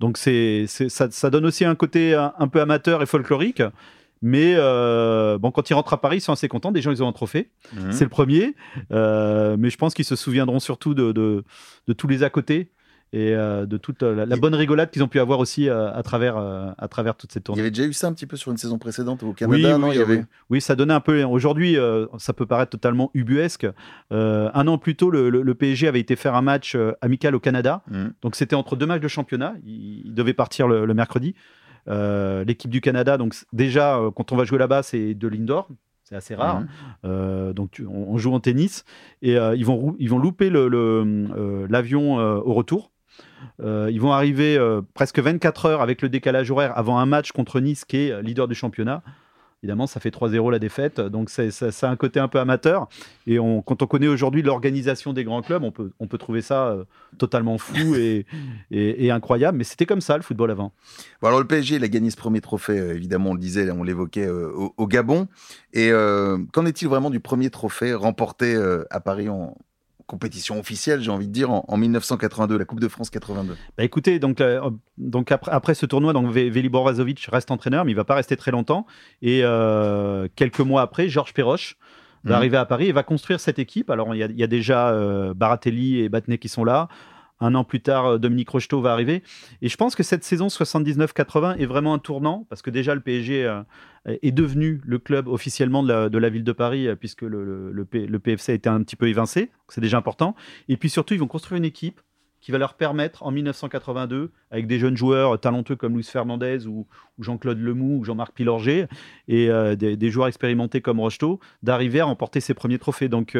Donc 0.00 0.18
c'est, 0.18 0.66
ça, 0.66 1.10
ça, 1.10 1.30
donne 1.30 1.46
aussi 1.46 1.64
un 1.64 1.74
côté 1.74 2.14
un, 2.14 2.48
peu 2.48 2.60
amateur 2.60 3.02
et 3.02 3.06
folklorique. 3.06 3.62
Mais 4.20 4.54
euh, 4.56 5.38
bon, 5.38 5.50
quand 5.50 5.70
ils 5.70 5.74
rentrent 5.74 5.92
à 5.92 6.00
Paris, 6.00 6.18
ils 6.18 6.20
sont 6.20 6.32
assez 6.32 6.48
contents. 6.48 6.72
Des 6.72 6.82
gens, 6.82 6.90
ils 6.90 7.02
ont 7.02 7.08
un 7.08 7.12
trophée. 7.12 7.50
Mhm. 7.72 7.92
C'est 7.92 8.04
le 8.04 8.10
premier. 8.10 8.54
Euh, 8.92 9.56
mais 9.58 9.70
je 9.70 9.76
pense 9.76 9.94
qu'ils 9.94 10.04
se 10.04 10.16
souviendront 10.16 10.58
surtout 10.58 10.94
de, 10.94 11.12
de, 11.12 11.44
de 11.86 11.92
tous 11.92 12.08
les 12.08 12.22
à 12.22 12.30
côté 12.30 12.70
et 13.12 13.34
euh, 13.34 13.64
de 13.64 13.78
toute 13.78 14.02
la, 14.02 14.26
bonne 14.36 14.54
rigolade 14.54 14.90
qu'ils 14.90 15.02
ont 15.02 15.08
pu 15.08 15.18
avoir 15.18 15.38
aussi 15.38 15.68
euh, 15.68 15.90
à, 15.92 16.02
travers, 16.02 16.36
euh, 16.36 16.70
à 16.76 16.88
travers 16.88 17.14
toute 17.14 17.32
cette 17.32 17.44
tournée. 17.44 17.60
Il 17.60 17.62
y 17.62 17.66
avait 17.66 17.70
déjà 17.70 17.88
eu 17.88 17.92
ça 17.94 18.06
un 18.06 18.12
petit 18.12 18.26
peu 18.26 18.36
sur 18.36 18.50
une 18.50 18.58
saison 18.58 18.78
précédente 18.78 19.22
au 19.22 19.32
Canada, 19.32 19.76
oui, 19.76 19.80
non 19.80 19.92
il 19.92 19.98
y 19.98 20.02
avait... 20.02 20.24
oui, 20.50 20.60
ça 20.60 20.76
donnait 20.76 20.94
un 20.94 21.00
peu. 21.00 21.22
Aujourd'hui, 21.24 21.76
ça 22.18 22.32
peut 22.32 22.46
paraître 22.46 22.70
totalement 22.70 23.10
ubuesque. 23.14 23.66
un 24.10 24.66
an 24.66 24.78
plus 24.78 24.94
tôt, 24.94 25.10
le, 25.10 25.54
PSG 25.54 25.88
avait 25.88 26.00
été 26.00 26.16
faire 26.16 26.34
un 26.34 26.42
match 26.42 26.76
amical 27.00 27.34
au 27.34 27.40
Canada. 27.40 27.82
Mm. 27.90 28.08
Donc 28.22 28.36
c'était 28.36 28.54
entre 28.54 28.76
deux 28.76 28.86
matchs 28.86 29.02
de 29.02 29.08
championnat. 29.08 29.54
Il, 29.64 30.14
devait 30.14 30.34
partir 30.34 30.68
le, 30.68 30.94
mercredi. 30.94 31.34
L'équipe 31.86 32.70
du 32.70 32.80
Canada, 32.80 33.16
donc 33.16 33.34
déjà, 33.52 33.98
quand 34.14 34.32
on 34.32 34.36
va 34.36 34.44
jouer 34.44 34.58
là-bas, 34.58 34.82
c'est 34.82 35.14
de 35.14 35.28
l'indoor, 35.28 35.68
c'est 36.04 36.14
assez 36.14 36.34
rare. 36.34 36.62
Mm. 37.02 37.52
donc 37.54 37.82
on, 37.88 38.18
joue 38.18 38.34
en 38.34 38.40
tennis 38.40 38.84
et 39.22 39.32
ils, 39.34 39.64
vont, 39.64 39.96
ils 39.98 40.10
vont 40.10 40.18
louper 40.18 40.50
l'avion 40.50 42.16
au 42.16 42.52
retour. 42.52 42.90
Euh, 43.60 43.88
ils 43.90 44.00
vont 44.00 44.12
arriver 44.12 44.56
euh, 44.56 44.82
presque 44.94 45.18
24 45.18 45.66
heures 45.66 45.82
avec 45.82 46.02
le 46.02 46.08
décalage 46.08 46.50
horaire 46.50 46.76
avant 46.76 46.98
un 46.98 47.06
match 47.06 47.32
contre 47.32 47.60
Nice 47.60 47.84
qui 47.84 47.96
est 47.96 48.22
leader 48.22 48.48
du 48.48 48.54
championnat. 48.54 49.02
Évidemment, 49.64 49.88
ça 49.88 49.98
fait 49.98 50.10
3-0 50.10 50.52
la 50.52 50.60
défaite, 50.60 51.00
donc 51.00 51.30
c'est, 51.30 51.50
ça, 51.50 51.88
a 51.88 51.90
un 51.90 51.96
côté 51.96 52.20
un 52.20 52.28
peu 52.28 52.38
amateur. 52.38 52.88
Et 53.26 53.40
on, 53.40 53.60
quand 53.60 53.82
on 53.82 53.88
connaît 53.88 54.06
aujourd'hui 54.06 54.40
l'organisation 54.40 55.12
des 55.12 55.24
grands 55.24 55.42
clubs, 55.42 55.64
on 55.64 55.72
peut, 55.72 55.90
on 55.98 56.06
peut 56.06 56.16
trouver 56.16 56.42
ça 56.42 56.68
euh, 56.68 56.84
totalement 57.18 57.58
fou 57.58 57.74
et, 57.96 58.24
et, 58.70 59.10
incroyable. 59.10 59.58
Mais 59.58 59.64
c'était 59.64 59.84
comme 59.84 60.00
ça 60.00 60.16
le 60.16 60.22
football 60.22 60.52
avant. 60.52 60.72
Bon, 61.20 61.26
alors 61.26 61.40
le 61.40 61.46
PSG, 61.48 61.74
il 61.74 61.82
a 61.82 61.88
gagné 61.88 62.10
ce 62.10 62.16
premier 62.16 62.40
trophée, 62.40 62.76
évidemment, 62.76 63.30
on 63.30 63.34
le 63.34 63.40
disait, 63.40 63.68
on 63.72 63.82
l'évoquait 63.82 64.28
au, 64.28 64.74
au, 64.76 64.86
Gabon. 64.86 65.26
Et 65.72 65.90
qu'en 66.52 66.64
est-il 66.64 66.86
vraiment 66.86 67.10
du 67.10 67.18
premier 67.18 67.50
trophée 67.50 67.94
remporté 67.94 68.56
à 68.90 69.00
Paris 69.00 69.28
en, 69.28 69.56
compétition 70.08 70.58
officielle, 70.58 71.02
j'ai 71.02 71.10
envie 71.10 71.28
de 71.28 71.32
dire, 71.32 71.50
en, 71.50 71.76
1982, 71.76 72.58
la 72.58 72.64
Coupe 72.64 72.80
de 72.80 72.88
France 72.88 73.10
82 73.10 73.56
bah 73.76 73.84
Écoutez, 73.84 74.18
donc, 74.18 74.40
euh, 74.40 74.70
donc 74.96 75.30
après, 75.30 75.52
après, 75.52 75.74
ce 75.74 75.86
tournoi, 75.86 76.12
donc 76.12 76.32
Velibor 76.32 76.84
Vazovic 76.84 77.28
reste 77.30 77.50
entraîneur, 77.52 77.84
mais 77.84 77.92
il 77.92 77.94
va 77.94 78.04
pas 78.04 78.16
rester 78.16 78.36
très 78.36 78.50
longtemps. 78.50 78.86
Et 79.22 79.42
euh, 79.44 80.26
quelques 80.34 80.60
mois 80.60 80.82
après, 80.82 81.08
Georges 81.08 81.34
Perroche 81.34 81.76
va 82.24 82.30
mhm. 82.30 82.36
arriver 82.36 82.56
à 82.56 82.64
Paris 82.64 82.88
et 82.88 82.92
va 82.92 83.02
construire 83.02 83.38
cette 83.38 83.58
équipe. 83.58 83.90
Alors, 83.90 84.14
il 84.14 84.18
y, 84.18 84.42
a, 84.42 84.46
déjà 84.46 84.88
euh, 84.88 85.34
Baratelli 85.34 86.00
et 86.00 86.08
Battenet 86.08 86.38
qui 86.38 86.48
sont 86.48 86.64
là. 86.64 86.88
Un 87.40 87.54
an 87.54 87.64
plus 87.64 87.80
tard, 87.80 88.06
euh, 88.06 88.18
Dominique 88.18 88.50
Rocheteau 88.50 88.80
va 88.80 88.92
arriver. 88.92 89.22
Et 89.62 89.68
je 89.68 89.76
pense 89.76 89.94
que 89.94 90.02
cette 90.02 90.24
saison 90.24 90.48
79-80 90.48 91.58
est 91.58 91.66
vraiment 91.66 91.94
un 91.94 91.98
tournant, 91.98 92.46
parce 92.48 92.62
que 92.62 92.70
déjà 92.70 92.94
le 92.94 93.00
PSG 93.00 93.44
euh, 93.44 93.62
est 94.04 94.32
devenu 94.32 94.80
le 94.84 94.98
club 94.98 95.28
officiellement 95.28 95.82
de 95.82 96.18
la, 96.18 96.28
ville 96.28 96.44
de 96.44 96.52
Paris, 96.52 96.88
euh, 96.88 96.96
puisque 96.96 97.22
le, 97.22 97.70
le, 97.72 98.18
PFC 98.18 98.52
a 98.52 98.54
été 98.54 98.68
un 98.68 98.82
petit 98.82 98.96
peu 98.96 99.08
évincé. 99.08 99.50
C'est 99.68 99.80
déjà 99.80 99.98
important. 99.98 100.34
Et 100.68 100.76
puis 100.76 100.90
surtout, 100.90 101.14
ils 101.14 101.20
vont 101.20 101.28
construire 101.28 101.58
une 101.58 101.64
équipe 101.64 102.00
qui 102.40 102.52
va 102.52 102.58
leur 102.58 102.74
permettre 102.74 103.24
en 103.24 103.32
1982, 103.32 104.30
avec 104.52 104.68
des 104.68 104.78
jeunes 104.78 104.96
joueurs 104.96 105.40
talentueux 105.40 105.74
comme 105.74 105.96
Luis 105.96 106.04
Fernandez 106.04 106.66
ou, 106.68 106.86
Jean-Claude 107.18 107.58
Lemou 107.58 107.98
ou 107.98 108.04
Jean-Marc 108.04 108.32
Pilorget, 108.32 108.86
et 109.26 109.48
des, 109.76 110.10
joueurs 110.10 110.28
expérimentés 110.28 110.80
comme 110.80 111.00
Rocheteau, 111.00 111.40
d'arriver 111.64 111.98
à 111.98 112.04
remporter 112.04 112.38
ses 112.38 112.54
premiers 112.54 112.78
trophées. 112.78 113.08
Donc 113.08 113.36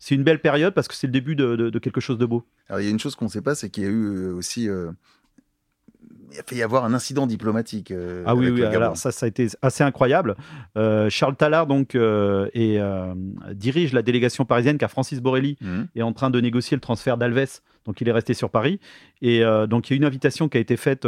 c'est 0.00 0.14
une 0.14 0.24
belle 0.24 0.40
période 0.40 0.74
parce 0.74 0.88
que 0.88 0.94
c'est 0.94 1.06
le 1.06 1.12
début 1.12 1.36
de, 1.36 1.78
quelque 1.78 2.00
chose 2.00 2.18
de 2.18 2.26
beau. 2.26 2.44
Alors 2.68 2.80
il 2.80 2.84
y 2.84 2.88
a 2.88 2.90
une 2.90 2.98
chose 2.98 3.14
qu'on 3.14 3.26
ne 3.26 3.30
sait 3.30 3.42
pas, 3.42 3.54
c'est 3.54 3.68
qu'il 3.70 3.84
y 3.84 3.86
a 3.86 3.90
eu 3.90 4.06
euh, 4.06 4.32
aussi 4.34 4.68
euh, 4.68 4.90
il 6.32 6.38
a 6.38 6.42
fait 6.42 6.56
y 6.56 6.62
avoir 6.62 6.84
un 6.84 6.94
incident 6.94 7.26
diplomatique. 7.26 7.90
Euh, 7.90 8.22
ah 8.24 8.34
oui, 8.34 8.48
oui 8.48 8.64
alors 8.64 8.96
ça, 8.96 9.12
ça 9.12 9.26
a 9.26 9.28
été 9.28 9.48
assez 9.62 9.84
incroyable. 9.84 10.36
Charles 10.74 11.36
Tallard 11.36 11.66
donc 11.66 11.94
et, 11.94 12.80
dirige 13.52 13.92
la 13.92 14.02
délégation 14.02 14.44
parisienne 14.46 14.78
car 14.78 14.90
Francis 14.90 15.20
Borrelli 15.20 15.58
mmh. 15.60 15.82
est 15.96 16.02
en 16.02 16.12
train 16.12 16.30
de 16.30 16.40
négocier 16.40 16.76
le 16.76 16.80
transfert 16.80 17.18
d'Alves, 17.18 17.60
donc 17.84 18.00
il 18.00 18.08
est 18.08 18.12
resté 18.12 18.32
sur 18.32 18.48
Paris. 18.48 18.80
Et 19.20 19.42
donc 19.68 19.90
il 19.90 19.92
y 19.92 19.94
a 19.94 19.98
une 19.98 20.04
invitation 20.04 20.48
qui 20.48 20.56
a 20.56 20.60
été 20.60 20.76
faite 20.78 21.06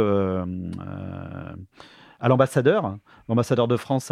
à 2.23 2.29
l'ambassadeur, 2.29 2.97
l'ambassadeur 3.27 3.67
de 3.67 3.75
France 3.75 4.11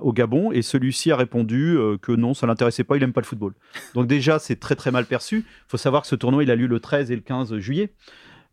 au 0.00 0.12
Gabon, 0.12 0.50
et 0.50 0.62
celui-ci 0.62 1.12
a 1.12 1.16
répondu 1.16 1.78
euh, 1.78 1.96
que 1.96 2.10
non, 2.10 2.34
ça 2.34 2.44
l'intéressait 2.48 2.82
pas, 2.82 2.96
il 2.96 3.00
n'aime 3.00 3.12
pas 3.12 3.20
le 3.20 3.26
football. 3.26 3.54
Donc 3.94 4.08
déjà, 4.08 4.40
c'est 4.40 4.56
très 4.56 4.74
très 4.74 4.90
mal 4.90 5.06
perçu. 5.06 5.44
Il 5.46 5.68
faut 5.68 5.76
savoir 5.76 6.02
que 6.02 6.08
ce 6.08 6.16
tournoi, 6.16 6.42
il 6.42 6.50
a 6.50 6.56
lieu 6.56 6.66
le 6.66 6.80
13 6.80 7.12
et 7.12 7.14
le 7.14 7.22
15 7.22 7.56
juillet. 7.58 7.92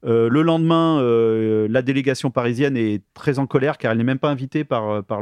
Euh, 0.06 0.30
le 0.30 0.44
lendemain, 0.44 1.00
euh, 1.02 1.68
la 1.72 1.82
délégation 1.82 2.30
parisienne 2.30 2.78
est 2.78 3.02
très 3.16 3.40
en 3.40 3.48
colère 3.48 3.80
car 3.80 3.92
elle 3.92 3.98
n'est 3.98 4.04
même 4.04 4.20
pas 4.20 4.30
invitée 4.30 4.64
par, 4.64 5.04
par 5.04 5.22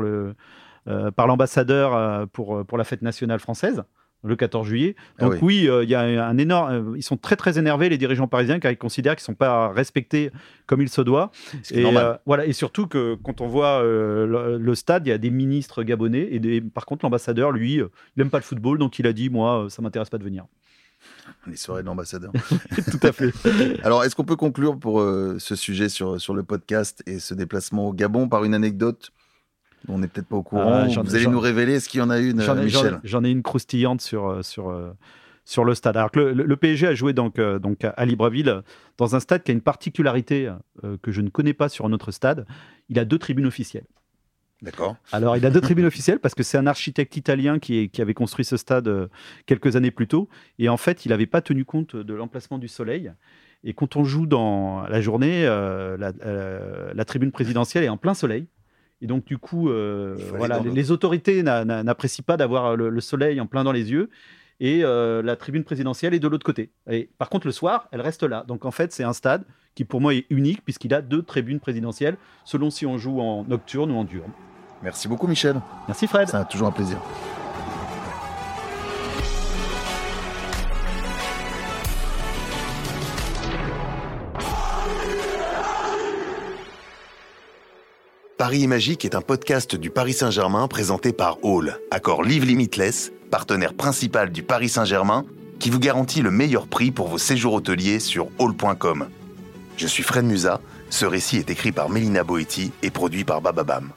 l'ambassadeur 1.28 2.28
pour, 2.28 2.66
pour 2.66 2.78
la 2.78 2.84
fête 2.84 3.02
nationale 3.02 3.40
française 3.40 3.84
le 4.24 4.36
14 4.36 4.68
juillet. 4.68 4.96
Ah 5.18 5.26
Donc 5.26 5.36
oui, 5.42 5.68
euh, 5.68 5.84
il 5.84 5.90
y 5.90 5.96
a 5.96 6.02
un 6.02 6.38
énorme. 6.38 6.72
Euh, 6.72 6.98
ils 6.98 7.04
sont 7.04 7.18
très 7.18 7.36
très 7.36 7.58
énervés 7.58 7.90
les 7.90 7.98
dirigeants 7.98 8.28
parisiens 8.28 8.60
car 8.60 8.72
ils 8.72 8.78
considèrent 8.78 9.16
qu'ils 9.16 9.24
ne 9.24 9.34
sont 9.34 9.36
pas 9.36 9.70
respectés 9.70 10.32
comme 10.68 10.82
il 10.82 10.90
se 10.90 11.02
doit. 11.02 11.32
Et 11.72 11.86
euh, 11.86 12.16
voilà. 12.26 12.46
Et 12.46 12.54
surtout 12.54 12.88
que 12.88 13.16
quand 13.24 13.42
on 13.42 13.48
voit 13.48 13.82
le, 13.84 14.76
stade, 14.76 15.06
il 15.06 15.10
y 15.10 15.14
a 15.14 15.18
des 15.18 15.32
ministres 15.32 15.84
gabonais 15.84 16.28
et 16.32 16.40
des... 16.40 16.62
par 16.62 16.86
contre 16.86 17.06
l'ambassadeur, 17.06 17.52
lui, 17.52 17.76
il 17.76 17.88
n'aime 18.18 18.30
pas 18.30 18.38
le 18.38 18.44
football, 18.44 18.78
donc 18.78 19.00
il 19.00 19.08
a 19.08 19.14
dit 19.14 19.30
moi, 19.30 19.68
ça 19.70 19.82
m'intéresse 19.82 20.10
pas 20.10 20.18
de 20.18 20.24
venir. 20.24 20.46
Les 21.48 21.56
soirées 21.56 21.82
de 21.82 21.88
l'ambassadeur. 21.88 22.32
Tout 22.92 23.00
à 23.08 23.12
fait. 23.12 23.34
Alors, 23.84 24.04
est-ce 24.04 24.16
qu'on 24.16 24.24
peut 24.24 24.36
conclure 24.36 24.78
pour 24.78 25.02
ce 25.02 25.56
sujet 25.56 25.90
sur, 25.90 26.22
sur 26.22 26.34
le 26.34 26.44
podcast 26.44 27.02
et 27.08 27.20
ce 27.20 27.34
déplacement 27.34 27.88
au 27.88 27.94
Gabon 27.94 28.30
par 28.30 28.44
une 28.44 28.54
anecdote 28.54 29.12
on 29.88 30.00
n'est 30.00 30.08
peut-être 30.08 30.28
pas 30.28 30.36
au 30.36 30.44
courant. 30.44 30.86
Ah, 30.86 31.02
vous 31.04 31.16
allez 31.16 31.28
nous 31.28 31.40
révéler, 31.40 31.76
est-ce 31.76 31.90
qu'il 31.90 32.00
y 32.00 32.04
en 32.04 32.10
a 32.10 32.20
une, 32.20 32.44
Michel 32.64 33.00
J'en 33.04 33.24
ai 33.24 33.30
une 33.30 33.44
croustillante 33.44 34.02
sur, 34.02 34.28
euh, 34.28 34.42
sur, 34.42 34.70
euh, 34.70 34.92
sur 35.46 35.64
le 35.64 35.74
stade. 35.74 35.98
Alors 35.98 36.12
que 36.12 36.20
le, 36.20 36.56
PSG 36.58 36.88
a 36.88 36.94
joué 36.94 37.14
donc, 37.14 37.40
donc 37.40 37.84
à 37.84 38.06
Libreville 38.06 38.62
dans 38.98 39.16
un 39.16 39.20
stade 39.20 39.44
qui 39.44 39.52
a 39.52 39.54
une 39.54 39.62
particularité 39.62 40.52
que 41.02 41.12
je 41.12 41.22
ne 41.22 41.30
connais 41.30 41.54
pas 41.54 41.70
sur 41.70 41.86
un 41.86 41.94
autre 41.94 42.12
stade. 42.12 42.46
Il 42.90 43.00
a 43.00 43.06
deux 43.06 43.18
tribunes 43.18 43.48
officielles. 43.48 43.86
D'accord. 44.62 44.96
Alors, 45.12 45.36
il 45.38 45.46
a 45.48 45.50
deux 45.50 45.60
tribunes 45.60 45.88
officielles 45.88 46.20
parce 46.20 46.36
que 46.36 46.44
c'est 46.44 46.60
un 46.60 46.68
architecte 46.68 47.18
italien 47.18 47.58
qui, 47.58 47.90
qui, 47.90 48.02
avait 48.04 48.14
construit 48.14 48.46
ce 48.46 48.58
stade 48.58 49.10
quelques 49.48 49.76
années 49.76 49.90
plus 49.90 50.08
tôt. 50.08 50.30
Et 50.60 50.70
en 50.70 50.78
fait, 50.78 51.06
il 51.06 51.10
n'avait 51.10 51.26
pas 51.26 51.42
tenu 51.42 51.66
compte 51.66 51.96
de 51.96 52.14
l'emplacement 52.14 52.60
du 52.60 52.68
soleil. 52.68 53.12
Et 53.64 53.74
quand 53.74 53.96
on 53.96 54.04
joue 54.04 54.26
dans 54.26 54.82
la 54.84 55.02
journée, 55.02 55.46
la, 55.46 57.06
tribune 57.06 57.32
présidentielle 57.32 57.84
est 57.84 57.90
en 57.90 57.98
plein 57.98 58.14
soleil. 58.14 58.48
Et 59.02 59.08
donc, 59.08 59.26
du 59.26 59.38
coup, 59.38 59.70
euh, 59.70 60.16
voilà, 60.36 60.60
les, 60.60 60.92
autorités 60.92 61.44
n'apprécient 61.44 62.24
pas 62.26 62.38
d'avoir 62.38 62.76
le, 62.76 63.02
soleil 63.02 63.42
en 63.42 63.48
plein 63.48 63.64
dans 63.64 63.72
les 63.72 63.92
yeux. 63.92 64.10
Et 64.60 64.82
euh, 64.84 65.24
la 65.24 65.36
tribune 65.36 65.64
présidentielle 65.64 66.14
est 66.14 66.20
de 66.20 66.28
l'autre 66.28 66.46
côté. 66.46 66.70
Et 66.90 67.10
par 67.18 67.30
contre, 67.30 67.48
le 67.48 67.52
soir, 67.52 67.88
elle 67.92 68.02
reste 68.02 68.22
là. 68.22 68.44
Donc, 68.48 68.64
en 68.66 68.72
fait, 68.72 68.92
c'est 68.92 69.04
un 69.04 69.14
stade 69.14 69.44
qui, 69.74 69.86
pour 69.86 70.02
moi, 70.02 70.14
est 70.14 70.26
unique 70.30 70.64
puisqu'il 70.64 70.94
a 70.94 71.02
deux 71.02 71.24
tribunes 71.24 71.60
présidentielles, 71.60 72.18
selon 72.46 72.70
si 72.70 72.86
on 72.86 73.00
joue 73.00 73.20
en 73.22 73.44
nocturne 73.44 73.92
ou 73.92 73.96
en 73.96 74.04
diurne. 74.04 74.32
Merci 74.84 75.08
beaucoup, 75.08 75.28
Michel. 75.28 75.60
Merci, 75.88 76.06
Fred. 76.06 76.28
C'est 76.28 76.48
toujours 76.48 76.68
un 76.68 76.72
plaisir. 76.72 76.98
Paris 88.42 88.66
Magique 88.66 89.06
est 89.06 89.14
un 89.14 89.22
podcast 89.22 89.76
du 89.76 89.92
Paris 89.92 90.14
Saint-Germain 90.14 90.68
présenté 90.68 91.14
par 91.14 91.38
Hall, 91.44 91.78
accord 91.92 92.24
Live 92.24 92.44
Limitless, 92.44 93.12
partenaire 93.30 93.76
principal 93.76 94.32
du 94.32 94.42
Paris 94.42 94.68
Saint-Germain, 94.68 95.26
qui 95.60 95.70
vous 95.70 95.78
garantit 95.78 96.24
le 96.24 96.32
meilleur 96.32 96.66
prix 96.66 96.90
pour 96.90 97.08
vos 97.08 97.20
séjours 97.20 97.54
hôteliers 97.54 98.00
sur 98.00 98.30
hall.com. 98.40 99.10
Je 99.78 99.86
suis 99.86 100.02
Fred 100.02 100.26
Musa, 100.26 100.60
ce 100.90 101.06
récit 101.06 101.38
est 101.38 101.52
écrit 101.52 101.72
par 101.72 101.90
Mélina 101.90 102.24
Boetti 102.24 102.72
et 102.82 102.90
produit 102.90 103.26
par 103.26 103.42
Bababam. 103.42 103.92